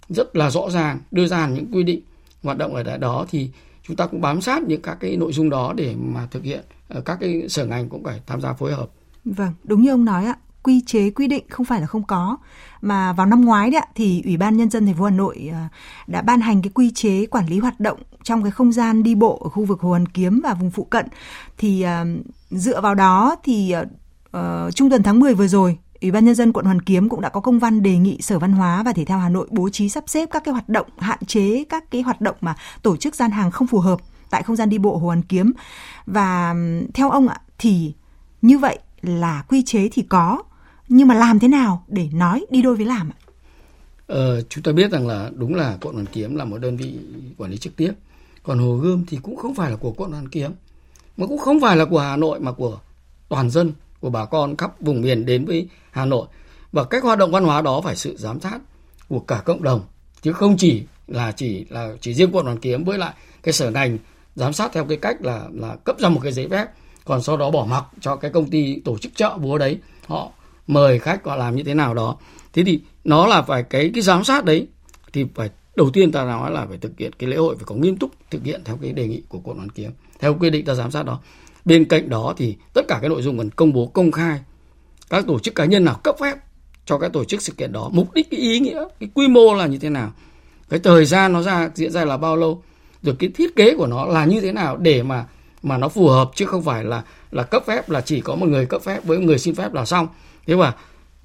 rất 0.10 0.36
là 0.36 0.50
rõ 0.50 0.70
ràng 0.70 1.00
đưa 1.12 1.28
ra 1.28 1.48
những 1.48 1.66
quy 1.72 1.84
định 1.84 2.02
hoạt 2.44 2.58
động 2.58 2.76
ở 2.76 2.84
tại 2.84 2.98
đó. 2.98 3.26
Thì 3.30 3.50
chúng 3.84 3.96
ta 3.96 4.06
cũng 4.06 4.22
bám 4.22 4.42
sát 4.42 4.64
những 4.64 4.82
các 4.82 4.98
cái 5.00 5.18
nội 5.18 5.34
dung 5.34 5.50
đó 5.50 5.74
để 5.78 5.96
mà 6.00 6.28
thực 6.32 6.44
hiện 6.44 6.62
ờ, 6.88 7.02
các 7.02 7.18
cái 7.22 7.50
sở 7.50 7.66
ngành 7.66 7.90
cũng 7.90 8.04
phải 8.04 8.22
tham 8.28 8.42
gia 8.42 8.54
phối 8.54 8.74
hợp. 8.74 8.90
Vâng, 9.26 9.54
đúng 9.64 9.82
như 9.82 9.92
ông 9.92 10.06
nói 10.06 10.26
ạ, 10.26 10.38
quy 10.68 10.82
chế 10.86 11.10
quy 11.10 11.28
định 11.28 11.46
không 11.50 11.66
phải 11.66 11.82
là 11.82 11.88
không 11.88 12.04
có 12.04 12.38
mà 12.82 13.14
vào 13.14 13.26
năm 13.26 13.46
ngoái 13.46 13.72
đấy 13.72 13.82
thì 13.96 14.22
Ủy 14.26 14.38
ban 14.38 14.58
nhân 14.58 14.70
dân 14.70 14.86
thành 14.86 14.96
phố 14.96 15.04
Hà 15.04 15.12
Nội 15.12 15.50
ờ, 15.54 15.60
đã 16.08 16.22
ban 16.22 16.42
hành 16.42 16.62
cái 16.62 16.72
quy 16.74 16.92
chế 16.92 17.26
quản 17.26 17.48
lý 17.48 17.60
hoạt 17.60 17.80
động 17.80 18.00
trong 18.24 18.44
cái 18.44 18.52
không 18.52 18.72
gian 18.72 19.04
đi 19.04 19.16
bộ 19.16 19.40
ở 19.44 19.50
khu 19.50 19.66
vực 19.66 19.82
Hồ 19.82 19.90
Hoàn 19.90 20.06
Kiếm 20.06 20.42
và 20.44 20.54
vùng 20.54 20.72
phụ 20.72 20.84
cận 20.84 21.06
thì 21.58 21.82
ờ, 21.82 22.06
dựa 22.50 22.82
vào 22.82 22.96
đó 22.96 23.36
thì 23.44 23.76
uh, 24.38 24.76
trung 24.76 24.90
tuần 24.90 25.04
tháng 25.04 25.20
10 25.20 25.34
vừa 25.34 25.48
rồi 25.48 25.78
Ủy 26.02 26.12
ban 26.12 26.26
nhân 26.26 26.36
dân 26.36 26.54
quận 26.54 26.66
Hoàn 26.66 26.82
Kiếm 26.82 27.10
cũng 27.10 27.22
đã 27.22 27.30
có 27.30 27.40
công 27.40 27.60
văn 27.60 27.84
đề 27.84 27.98
nghị 27.98 28.22
Sở 28.22 28.40
Văn 28.40 28.52
hóa 28.52 28.84
và 28.84 28.94
Thể 28.94 29.06
thao 29.06 29.20
Hà 29.20 29.30
Nội 29.30 29.48
bố 29.52 29.70
trí 29.70 29.90
sắp 29.90 30.04
xếp 30.08 30.30
các 30.32 30.44
cái 30.44 30.52
hoạt 30.52 30.70
động 30.70 30.88
hạn 30.98 31.20
chế 31.28 31.64
các 31.70 31.92
cái 31.92 32.02
hoạt 32.02 32.22
động 32.22 32.36
mà 32.42 32.56
tổ 32.82 32.98
chức 32.98 33.16
gian 33.16 33.32
hàng 33.32 33.52
không 33.52 33.68
phù 33.68 33.80
hợp 33.80 34.00
tại 34.30 34.44
không 34.44 34.56
gian 34.56 34.70
đi 34.70 34.78
bộ 34.78 34.98
Hồ 34.98 35.08
Hoàn 35.08 35.22
Kiếm. 35.22 35.54
Và 36.06 36.56
theo 36.94 37.10
ông 37.10 37.28
ạ 37.28 37.42
thì 37.58 37.94
như 38.42 38.58
vậy 38.58 38.80
là 39.02 39.44
quy 39.50 39.64
chế 39.64 39.90
thì 39.92 40.02
có 40.02 40.44
nhưng 40.88 41.08
mà 41.08 41.16
làm 41.16 41.40
thế 41.40 41.48
nào 41.48 41.84
để 41.88 42.10
nói 42.14 42.46
đi 42.50 42.62
đôi 42.62 42.76
với 42.76 42.86
làm 42.86 43.10
ạ? 43.10 43.18
Ờ, 44.08 44.42
chúng 44.42 44.64
ta 44.64 44.72
biết 44.72 44.92
rằng 44.92 45.08
là 45.08 45.32
đúng 45.36 45.56
là 45.56 45.78
quận 45.82 45.94
Hoàn 45.94 46.06
Kiếm 46.06 46.36
là 46.36 46.46
một 46.46 46.58
đơn 46.58 46.78
vị 46.78 46.94
quản 47.38 47.52
lý 47.52 47.58
trực 47.58 47.76
tiếp. 47.76 47.92
Còn 48.44 48.60
Hồ 48.60 48.76
Gươm 48.76 49.06
thì 49.08 49.20
cũng 49.22 49.36
không 49.36 49.56
phải 49.56 49.72
là 49.72 49.78
của 49.78 49.92
quận 49.92 50.12
Hoàn 50.12 50.30
Kiếm 50.30 50.52
mà 51.18 51.28
cũng 51.28 51.38
không 51.38 51.62
phải 51.62 51.78
là 51.78 51.86
của 51.86 52.00
Hà 52.00 52.18
Nội 52.18 52.40
mà 52.40 52.52
của 52.52 52.80
toàn 53.30 53.50
dân 53.50 53.74
của 54.00 54.10
bà 54.10 54.26
con 54.26 54.58
khắp 54.58 54.82
vùng 54.82 55.02
miền 55.02 55.26
đến 55.26 55.46
với 55.46 55.68
Hà 55.92 56.06
Nội 56.06 56.28
và 56.72 56.84
cách 56.84 57.04
hoạt 57.04 57.20
động 57.20 57.32
văn 57.32 57.44
hóa 57.44 57.62
đó 57.62 57.82
phải 57.82 57.96
sự 57.96 58.16
giám 58.18 58.40
sát 58.40 58.60
của 59.08 59.20
cả 59.20 59.42
cộng 59.46 59.64
đồng 59.64 59.82
chứ 60.22 60.34
không 60.34 60.58
chỉ 60.58 60.84
là 61.08 61.32
chỉ 61.32 61.66
là 61.70 61.90
chỉ 62.02 62.14
riêng 62.14 62.30
quận 62.32 62.46
Hoàn 62.46 62.60
Kiếm 62.60 62.84
với 62.84 62.98
lại 62.98 63.14
cái 63.44 63.54
sở 63.54 63.72
ngành 63.72 63.98
giám 64.36 64.54
sát 64.54 64.72
theo 64.74 64.86
cái 64.86 64.98
cách 64.98 65.22
là 65.22 65.48
là 65.54 65.76
cấp 65.76 66.00
ra 66.00 66.10
một 66.10 66.20
cái 66.24 66.32
giấy 66.32 66.48
phép 66.52 66.68
còn 67.06 67.24
sau 67.24 67.38
đó 67.38 67.52
bỏ 67.52 67.66
mặc 67.70 67.84
cho 68.02 68.16
cái 68.16 68.32
công 68.32 68.50
ty 68.50 68.80
tổ 68.86 68.98
chức 68.98 69.12
chợ 69.16 69.38
búa 69.38 69.58
đấy 69.58 69.80
họ 70.08 70.32
mời 70.68 71.00
khách 71.00 71.26
họ 71.26 71.36
làm 71.36 71.56
như 71.56 71.64
thế 71.64 71.74
nào 71.74 71.94
đó. 71.94 72.18
Thế 72.54 72.64
thì 72.64 72.80
nó 73.04 73.28
là 73.28 73.42
phải 73.42 73.64
cái 73.64 73.92
cái 73.94 74.02
giám 74.02 74.24
sát 74.24 74.46
đấy 74.46 74.68
thì 75.14 75.26
phải, 75.36 75.50
đầu 75.76 75.90
tiên 75.90 76.12
ta 76.12 76.26
nói 76.26 76.52
là 76.52 76.66
phải 76.70 76.78
thực 76.78 76.92
hiện 76.98 77.12
cái 77.20 77.30
lễ 77.30 77.38
hội, 77.38 77.56
phải 77.56 77.66
có 77.66 77.76
nghiêm 77.76 77.98
túc 77.98 78.12
thực 78.32 78.44
hiện 78.44 78.62
theo 78.66 78.78
cái 78.82 78.92
đề 78.92 79.08
nghị 79.08 79.22
của 79.30 79.40
quận 79.40 79.58
hoàn 79.58 79.70
kiếm, 79.70 79.92
theo 80.20 80.36
quy 80.40 80.50
định 80.50 80.66
ta 80.66 80.74
giám 80.74 80.92
sát 80.92 81.04
đó. 81.04 81.20
Bên 81.66 81.86
cạnh 81.86 82.10
đó 82.10 82.34
thì 82.38 82.56
tất 82.74 82.82
cả 82.88 82.98
cái 83.02 83.10
nội 83.10 83.22
dung 83.22 83.38
cần 83.38 83.50
công 83.50 83.74
bố, 83.74 83.88
công 83.88 84.12
khai. 84.12 84.40
Các 85.10 85.28
tổ 85.28 85.40
chức 85.40 85.56
cá 85.56 85.66
nhân 85.66 85.86
nào 85.86 86.00
cấp 86.04 86.16
phép 86.20 86.38
cho 86.86 86.98
cái 86.98 87.10
tổ 87.10 87.24
chức 87.24 87.42
sự 87.42 87.54
kiện 87.54 87.72
đó, 87.72 87.90
mục 87.94 88.14
đích, 88.14 88.32
cái 88.32 88.40
ý 88.40 88.60
nghĩa, 88.60 88.84
cái 89.00 89.10
quy 89.14 89.28
mô 89.28 89.56
là 89.56 89.66
như 89.66 89.78
thế 89.78 89.90
nào. 89.90 90.12
Cái 90.70 90.80
thời 90.80 91.06
gian 91.06 91.34
nó 91.34 91.42
ra, 91.42 91.70
diễn 91.76 91.92
ra 91.92 92.06
là 92.06 92.18
bao 92.18 92.36
lâu, 92.36 92.64
rồi 93.04 93.16
cái 93.20 93.30
thiết 93.30 93.56
kế 93.56 93.76
của 93.76 93.88
nó 93.88 94.06
là 94.06 94.26
như 94.26 94.42
thế 94.42 94.52
nào 94.52 94.78
để 94.78 95.04
mà 95.04 95.26
mà 95.64 95.78
nó 95.78 95.90
phù 95.90 96.08
hợp, 96.08 96.32
chứ 96.36 96.46
không 96.46 96.64
phải 96.64 96.84
là 96.84 97.04
là 97.32 97.44
cấp 97.44 97.64
phép, 97.68 97.90
là 97.90 98.02
chỉ 98.02 98.22
có 98.22 98.36
một 98.36 98.46
người 98.46 98.66
cấp 98.66 98.82
phép 98.82 99.06
với 99.06 99.18
người 99.18 99.40
xin 99.40 99.56
phép 99.56 99.74
là 99.74 99.86
xong 99.86 100.08
thế 100.48 100.56
mà 100.56 100.76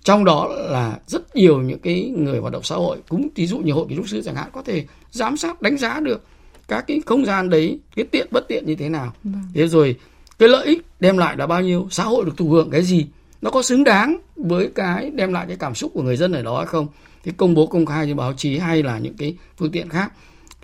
trong 0.04 0.24
đó 0.24 0.48
là 0.48 0.98
rất 1.06 1.36
nhiều 1.36 1.62
những 1.62 1.78
cái 1.78 2.12
người 2.16 2.38
hoạt 2.38 2.52
động 2.52 2.62
xã 2.62 2.76
hội 2.76 2.98
cũng 3.08 3.28
ví 3.34 3.46
dụ 3.46 3.58
như 3.58 3.72
hội 3.72 3.86
kiến 3.88 3.98
trúc 3.98 4.08
sư 4.08 4.22
chẳng 4.24 4.34
hạn 4.34 4.48
có 4.52 4.62
thể 4.62 4.86
giám 5.10 5.36
sát 5.36 5.62
đánh 5.62 5.76
giá 5.78 6.00
được 6.00 6.24
các 6.68 6.84
cái 6.86 7.00
không 7.06 7.24
gian 7.24 7.50
đấy 7.50 7.78
cái 7.96 8.04
tiện 8.10 8.26
bất 8.30 8.48
tiện 8.48 8.66
như 8.66 8.74
thế 8.74 8.88
nào. 8.88 9.12
Vâng. 9.24 9.42
thế 9.54 9.68
rồi 9.68 9.96
cái 10.38 10.48
lợi 10.48 10.66
ích 10.66 10.86
đem 11.00 11.18
lại 11.18 11.36
là 11.36 11.46
bao 11.46 11.60
nhiêu 11.60 11.88
xã 11.90 12.04
hội 12.04 12.24
được 12.24 12.36
thụ 12.36 12.50
hưởng 12.50 12.70
cái 12.70 12.82
gì 12.82 13.06
nó 13.42 13.50
có 13.50 13.62
xứng 13.62 13.84
đáng 13.84 14.16
với 14.36 14.70
cái 14.74 15.10
đem 15.10 15.32
lại 15.32 15.46
cái 15.48 15.56
cảm 15.56 15.74
xúc 15.74 15.90
của 15.94 16.02
người 16.02 16.16
dân 16.16 16.32
ở 16.32 16.42
đó 16.42 16.56
hay 16.56 16.66
không? 16.66 16.86
Thì 17.24 17.32
công 17.36 17.54
bố 17.54 17.66
công 17.66 17.86
khai 17.86 18.06
trên 18.06 18.16
báo 18.16 18.32
chí 18.32 18.58
hay 18.58 18.82
là 18.82 18.98
những 18.98 19.16
cái 19.16 19.36
phương 19.56 19.70
tiện 19.72 19.88
khác 19.88 20.12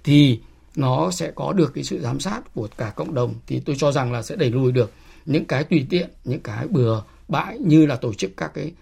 thì 0.04 0.40
nó 0.76 1.10
sẽ 1.10 1.30
có 1.34 1.52
được 1.52 1.74
cái 1.74 1.84
sự 1.84 2.00
giám 2.00 2.20
sát 2.20 2.54
của 2.54 2.68
cả 2.76 2.92
cộng 2.96 3.14
đồng. 3.14 3.34
Thì 3.46 3.60
tôi 3.60 3.76
cho 3.78 3.92
rằng 3.92 4.12
là 4.12 4.22
sẽ 4.22 4.36
đẩy 4.36 4.50
lùi 4.50 4.72
được 4.72 4.92
những 5.26 5.44
cái 5.44 5.64
tùy 5.64 5.86
tiện 5.90 6.10
những 6.24 6.40
cái 6.40 6.68
bừa 6.68 7.00
bãi 7.28 7.58
như 7.58 7.86
là 7.86 7.96
tổ 7.96 8.14
chức 8.14 8.36
các 8.36 8.50
cái 8.54 8.72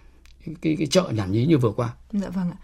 cái, 0.62 0.76
cái 0.78 0.86
chợ 0.86 1.10
nhảm 1.14 1.32
nhí 1.32 1.46
như 1.46 1.58
vừa 1.58 1.72
qua. 1.72 1.94
Dạ 2.12 2.28
vâng 2.28 2.50
ạ. 2.50 2.58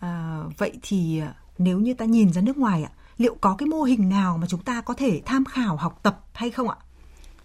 À, 0.00 0.40
vậy 0.58 0.72
thì 0.82 1.20
à, 1.20 1.34
nếu 1.58 1.80
như 1.80 1.94
ta 1.94 2.04
nhìn 2.04 2.32
ra 2.32 2.40
nước 2.40 2.56
ngoài 2.56 2.82
ạ, 2.82 2.90
liệu 3.18 3.36
có 3.40 3.56
cái 3.58 3.66
mô 3.66 3.82
hình 3.82 4.08
nào 4.08 4.38
mà 4.38 4.46
chúng 4.46 4.62
ta 4.62 4.80
có 4.80 4.94
thể 4.94 5.20
tham 5.24 5.44
khảo 5.44 5.76
học 5.76 6.00
tập 6.02 6.20
hay 6.32 6.50
không 6.50 6.68
ạ? 6.68 6.76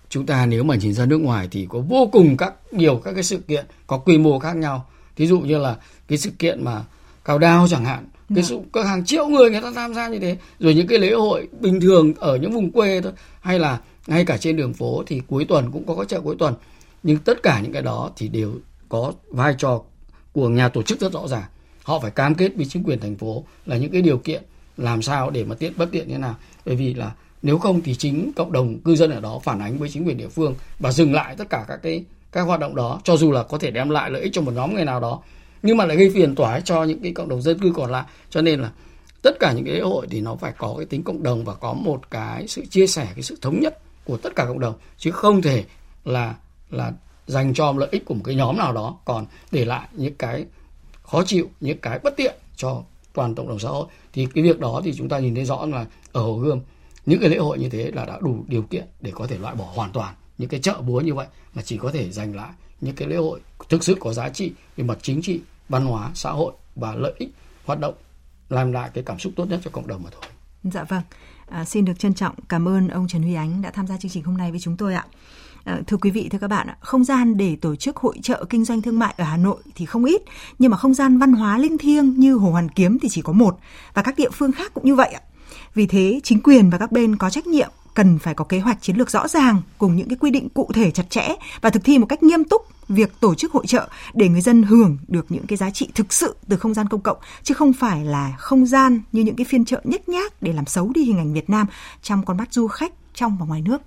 chúng 0.10 0.26
ta 0.26 0.46
nếu 0.46 0.64
mà 0.64 0.76
nhìn 0.76 0.94
ra 0.94 1.06
nước 1.06 1.18
ngoài 1.18 1.48
thì 1.52 1.68
có 1.70 1.80
vô 1.80 2.10
cùng 2.12 2.38
các 2.38 2.54
nhiều 2.72 3.02
các 3.04 3.14
cái 3.14 3.24
sự 3.24 3.38
kiện 3.38 3.66
có 3.88 3.98
quy 3.98 4.18
mô 4.18 4.40
khác 4.40 4.56
nhau 4.56 4.86
ví 5.16 5.28
dụ 5.28 5.40
như 5.40 5.58
là 5.58 5.76
cái 6.08 6.18
sự 6.18 6.30
kiện 6.40 6.64
mà 6.64 6.84
cao 7.26 7.40
đao 7.40 7.68
chẳng 7.68 7.86
hạn 7.86 8.06
cái 8.30 8.44
dạ. 8.44 8.48
sự 8.50 8.60
các 8.74 8.86
hàng 8.86 9.06
triệu 9.06 9.28
người 9.28 9.52
người 9.52 9.62
ta 9.62 9.72
tham 9.76 9.94
gia 9.94 10.08
như 10.08 10.20
thế 10.20 10.38
rồi 10.60 10.74
những 10.76 10.88
cái 10.88 11.00
lễ 11.00 11.14
hội 11.14 11.48
bình 11.60 11.82
thường 11.82 12.14
ở 12.18 12.36
những 12.36 12.52
vùng 12.52 12.72
quê 12.72 13.02
thôi 13.02 13.12
hay 13.42 13.60
là 13.60 13.80
ngay 14.08 14.26
cả 14.26 14.38
trên 14.38 14.56
đường 14.56 14.74
phố 14.74 15.04
thì 15.08 15.22
cuối 15.28 15.46
tuần 15.46 15.72
cũng 15.72 15.86
có 15.86 15.96
các 15.96 16.08
chợ 16.08 16.22
cuối 16.22 16.36
tuần 16.40 16.54
nhưng 17.04 17.18
tất 17.18 17.44
cả 17.44 17.60
những 17.60 17.74
cái 17.74 17.82
đó 17.82 18.12
thì 18.16 18.28
đều 18.28 18.54
có 18.90 19.14
vai 19.28 19.56
trò 19.58 19.82
của 20.32 20.50
nhà 20.50 20.70
tổ 20.70 20.82
chức 20.82 21.00
rất 21.00 21.14
rõ 21.14 21.28
ràng. 21.28 21.46
Họ 21.84 22.00
phải 22.00 22.12
cam 22.12 22.36
kết 22.36 22.52
với 22.56 22.66
chính 22.66 22.84
quyền 22.84 23.00
thành 23.00 23.16
phố 23.16 23.44
là 23.66 23.78
những 23.78 23.92
cái 23.92 24.02
điều 24.02 24.18
kiện 24.18 24.44
làm 24.78 25.02
sao 25.02 25.30
để 25.30 25.44
mà 25.44 25.56
tiện 25.56 25.74
bất 25.78 25.92
tiện 25.92 26.08
như 26.08 26.14
thế 26.14 26.20
nào. 26.20 26.36
Bởi 26.66 26.76
vì 26.76 26.94
là 26.94 27.12
nếu 27.42 27.58
không 27.58 27.82
thì 27.82 27.96
chính 27.96 28.32
cộng 28.36 28.52
đồng 28.52 28.80
cư 28.80 28.96
dân 28.96 29.12
ở 29.12 29.20
đó 29.20 29.40
phản 29.44 29.60
ánh 29.60 29.78
với 29.78 29.90
chính 29.90 30.08
quyền 30.08 30.18
địa 30.18 30.28
phương 30.28 30.56
và 30.80 30.92
dừng 30.92 31.14
lại 31.14 31.36
tất 31.36 31.50
cả 31.50 31.66
các 31.68 31.80
cái, 31.84 32.04
các 32.32 32.42
hoạt 32.42 32.60
động 32.60 32.76
đó, 32.76 33.02
cho 33.04 33.18
dù 33.18 33.32
là 33.32 33.44
có 33.44 33.58
thể 33.58 33.72
đem 33.72 33.90
lại 33.90 34.12
lợi 34.12 34.22
ích 34.22 34.34
cho 34.34 34.42
một 34.42 34.52
nhóm 34.52 34.74
người 34.76 34.86
nào 34.86 35.00
đó, 35.00 35.22
nhưng 35.64 35.78
mà 35.78 35.86
lại 35.86 35.98
gây 35.98 36.12
phiền 36.14 36.36
toái 36.36 36.62
cho 36.62 36.84
những 36.84 37.00
cái 37.00 37.12
cộng 37.12 37.30
đồng 37.30 37.42
dân 37.42 37.60
cư 37.60 37.72
còn 37.76 37.92
lại. 37.92 38.04
Cho 38.30 38.42
nên 38.42 38.62
là 38.62 38.72
tất 39.22 39.40
cả 39.40 39.54
những 39.54 39.66
cái 39.66 39.74
lễ 39.74 39.82
hội 39.82 40.08
thì 40.10 40.22
nó 40.22 40.36
phải 40.36 40.54
có 40.58 40.74
cái 40.78 40.86
tính 40.86 41.04
cộng 41.04 41.24
đồng 41.24 41.46
và 41.46 41.54
có 41.54 41.74
một 41.74 42.12
cái 42.12 42.48
sự 42.48 42.66
chia 42.66 42.88
sẻ, 42.88 43.08
cái 43.16 43.24
sự 43.24 43.38
thống 43.42 43.60
nhất 43.60 43.80
của 44.06 44.18
tất 44.18 44.36
cả 44.36 44.46
cộng 44.46 44.60
đồng, 44.60 44.74
chứ 44.98 45.12
không 45.12 45.42
thể 45.42 45.64
là 46.06 46.36
là 46.70 46.94
dành 47.28 47.54
cho 47.54 47.72
lợi 47.72 47.90
ích 47.92 48.06
của 48.06 48.14
một 48.14 48.22
cái 48.24 48.36
nhóm 48.36 48.58
nào 48.58 48.74
đó 48.74 48.98
còn 49.06 49.26
để 49.52 49.66
lại 49.66 49.88
những 49.92 50.16
cái 50.16 50.46
khó 51.04 51.24
chịu 51.26 51.50
những 51.60 51.78
cái 51.78 52.00
bất 52.00 52.18
tiện 52.18 52.36
cho 52.56 52.84
toàn 53.14 53.36
cộng 53.36 53.48
đồng 53.48 53.60
xã 53.60 53.70
hội 53.70 53.88
thì 54.14 54.28
cái 54.36 54.44
việc 54.44 54.60
đó 54.60 54.82
thì 54.84 54.94
chúng 54.98 55.10
ta 55.10 55.20
nhìn 55.20 55.36
thấy 55.36 55.46
rõ 55.46 55.66
là 55.66 55.86
ở 56.12 56.22
hồ 56.22 56.38
gươm 56.38 56.60
những 57.06 57.20
cái 57.20 57.30
lễ 57.30 57.38
hội 57.38 57.60
như 57.60 57.70
thế 57.70 57.92
là 57.92 58.06
đã 58.06 58.18
đủ 58.22 58.46
điều 58.48 58.62
kiện 58.62 58.86
để 59.02 59.12
có 59.16 59.28
thể 59.28 59.38
loại 59.38 59.56
bỏ 59.56 59.66
hoàn 59.76 59.92
toàn 59.92 60.16
những 60.38 60.50
cái 60.50 60.60
chợ 60.60 60.82
búa 60.82 61.02
như 61.02 61.14
vậy 61.14 61.28
mà 61.54 61.62
chỉ 61.62 61.78
có 61.78 61.92
thể 61.92 62.12
dành 62.12 62.36
lại 62.36 62.50
những 62.82 62.96
cái 62.96 63.08
lễ 63.08 63.16
hội 63.16 63.40
thực 63.70 63.84
sự 63.84 63.98
có 64.00 64.14
giá 64.14 64.30
trị 64.30 64.52
về 64.78 64.84
mặt 64.84 64.98
chính 65.02 65.22
trị 65.22 65.42
văn 65.70 65.86
hóa 65.86 66.12
xã 66.14 66.32
hội 66.32 66.54
và 66.76 66.96
lợi 66.96 67.14
ích 67.18 67.30
hoạt 67.66 67.80
động 67.80 67.94
làm 68.50 68.72
lại 68.72 68.90
cái 68.94 69.04
cảm 69.04 69.20
xúc 69.20 69.34
tốt 69.36 69.46
nhất 69.46 69.60
cho 69.64 69.72
cộng 69.72 69.88
đồng 69.88 70.04
mà 70.04 70.10
thôi. 70.12 70.32
Dạ 70.64 70.84
vâng. 70.84 71.02
À, 71.50 71.66
xin 71.66 71.86
được 71.86 72.00
trân 72.00 72.14
trọng 72.14 72.36
cảm 72.50 72.68
ơn 72.68 72.88
ông 72.88 73.08
Trần 73.08 73.22
Huy 73.22 73.34
Ánh 73.34 73.62
đã 73.62 73.72
tham 73.72 73.88
gia 73.88 73.98
chương 73.98 74.12
trình 74.12 74.24
hôm 74.24 74.38
nay 74.38 74.52
với 74.52 74.60
chúng 74.60 74.78
tôi 74.78 74.94
ạ. 74.94 75.06
Ờ, 75.70 75.82
thưa 75.88 75.98
quý 75.98 76.12
vị, 76.12 76.30
thưa 76.32 76.38
các 76.38 76.48
bạn, 76.48 76.68
không 76.80 77.04
gian 77.04 77.38
để 77.38 77.56
tổ 77.62 77.76
chức 77.76 77.98
hội 77.98 78.16
trợ 78.24 78.46
kinh 78.50 78.66
doanh 78.66 78.82
thương 78.82 79.00
mại 79.00 79.14
ở 79.18 79.24
Hà 79.24 79.38
Nội 79.38 79.58
thì 79.76 79.86
không 79.86 80.06
ít, 80.06 80.22
nhưng 80.60 80.72
mà 80.72 80.78
không 80.78 80.94
gian 80.94 81.18
văn 81.18 81.34
hóa 81.34 81.58
linh 81.58 81.78
thiêng 81.78 82.20
như 82.20 82.36
Hồ 82.36 82.52
Hoàn 82.52 82.70
Kiếm 82.70 83.00
thì 83.00 83.10
chỉ 83.10 83.22
có 83.22 83.34
một 83.34 83.58
và 83.94 84.02
các 84.02 84.16
địa 84.18 84.30
phương 84.30 84.52
khác 84.52 84.72
cũng 84.74 84.86
như 84.86 84.96
vậy 84.96 85.10
ạ. 85.10 85.22
Vì 85.74 85.88
thế, 85.88 86.20
chính 86.24 86.42
quyền 86.42 86.70
và 86.70 86.78
các 86.78 86.92
bên 86.92 87.16
có 87.16 87.30
trách 87.30 87.48
nhiệm 87.48 87.70
cần 87.94 88.20
phải 88.20 88.34
có 88.34 88.46
kế 88.46 88.60
hoạch 88.60 88.82
chiến 88.82 88.96
lược 88.96 89.12
rõ 89.12 89.28
ràng 89.28 89.62
cùng 89.78 89.96
những 89.96 90.10
cái 90.10 90.18
quy 90.20 90.32
định 90.32 90.50
cụ 90.50 90.72
thể 90.74 90.92
chặt 90.92 91.10
chẽ 91.10 91.28
và 91.62 91.70
thực 91.70 91.84
thi 91.84 91.98
một 91.98 92.06
cách 92.06 92.24
nghiêm 92.24 92.44
túc 92.44 92.62
việc 92.88 93.20
tổ 93.20 93.36
chức 93.36 93.52
hội 93.52 93.68
trợ 93.68 93.88
để 94.14 94.30
người 94.30 94.42
dân 94.42 94.64
hưởng 94.64 94.98
được 95.08 95.26
những 95.30 95.48
cái 95.48 95.58
giá 95.58 95.70
trị 95.70 95.90
thực 95.96 96.14
sự 96.14 96.36
từ 96.50 96.58
không 96.58 96.74
gian 96.74 96.88
công 96.88 97.02
cộng 97.02 97.18
chứ 97.44 97.54
không 97.54 97.74
phải 97.74 98.06
là 98.06 98.36
không 98.38 98.66
gian 98.66 99.02
như 99.12 99.24
những 99.24 99.36
cái 99.36 99.46
phiên 99.46 99.66
chợ 99.66 99.82
nhếch 99.84 100.10
nhác 100.10 100.42
để 100.42 100.54
làm 100.54 100.66
xấu 100.66 100.92
đi 100.96 101.04
hình 101.04 101.18
ảnh 101.18 101.34
Việt 101.34 101.50
Nam 101.50 101.68
trong 102.02 102.26
con 102.26 102.38
mắt 102.38 102.54
du 102.54 102.68
khách 102.68 102.94
trong 103.14 103.38
và 103.40 103.46
ngoài 103.46 103.62
nước. 103.62 103.82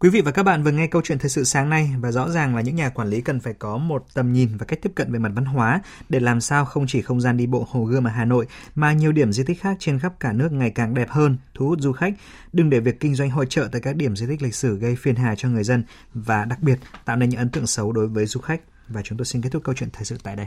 Quý 0.00 0.10
vị 0.10 0.20
và 0.20 0.30
các 0.30 0.42
bạn 0.42 0.62
vừa 0.62 0.70
nghe 0.70 0.86
câu 0.86 1.02
chuyện 1.04 1.18
thời 1.18 1.30
sự 1.30 1.44
sáng 1.44 1.70
nay 1.70 1.90
và 2.00 2.12
rõ 2.12 2.28
ràng 2.28 2.56
là 2.56 2.62
những 2.62 2.76
nhà 2.76 2.88
quản 2.88 3.08
lý 3.08 3.20
cần 3.20 3.40
phải 3.40 3.52
có 3.52 3.76
một 3.76 4.04
tầm 4.14 4.32
nhìn 4.32 4.56
và 4.56 4.66
cách 4.66 4.78
tiếp 4.82 4.92
cận 4.94 5.12
về 5.12 5.18
mặt 5.18 5.32
văn 5.34 5.44
hóa 5.44 5.80
để 6.08 6.20
làm 6.20 6.40
sao 6.40 6.64
không 6.64 6.86
chỉ 6.86 7.02
không 7.02 7.20
gian 7.20 7.36
đi 7.36 7.46
bộ 7.46 7.66
Hồ 7.70 7.84
Gươm 7.84 8.06
ở 8.06 8.10
Hà 8.10 8.24
Nội 8.24 8.46
mà 8.74 8.92
nhiều 8.92 9.12
điểm 9.12 9.32
di 9.32 9.44
tích 9.44 9.60
khác 9.60 9.76
trên 9.80 9.98
khắp 9.98 10.12
cả 10.20 10.32
nước 10.32 10.52
ngày 10.52 10.70
càng 10.70 10.94
đẹp 10.94 11.10
hơn, 11.10 11.36
thu 11.54 11.66
hút 11.68 11.80
du 11.80 11.92
khách. 11.92 12.14
Đừng 12.52 12.70
để 12.70 12.80
việc 12.80 13.00
kinh 13.00 13.14
doanh 13.14 13.30
hội 13.30 13.46
trợ 13.48 13.68
tại 13.72 13.80
các 13.80 13.96
điểm 13.96 14.16
di 14.16 14.26
tích 14.26 14.42
lịch 14.42 14.54
sử 14.54 14.78
gây 14.78 14.96
phiền 14.96 15.16
hà 15.16 15.34
cho 15.34 15.48
người 15.48 15.64
dân 15.64 15.84
và 16.14 16.44
đặc 16.44 16.62
biệt 16.62 16.78
tạo 17.04 17.16
nên 17.16 17.28
những 17.28 17.38
ấn 17.38 17.50
tượng 17.50 17.66
xấu 17.66 17.92
đối 17.92 18.06
với 18.06 18.26
du 18.26 18.40
khách. 18.40 18.60
Và 18.88 19.02
chúng 19.02 19.18
tôi 19.18 19.24
xin 19.24 19.42
kết 19.42 19.50
thúc 19.52 19.64
câu 19.64 19.74
chuyện 19.74 19.90
thời 19.92 20.04
sự 20.04 20.16
tại 20.22 20.36
đây. 20.36 20.46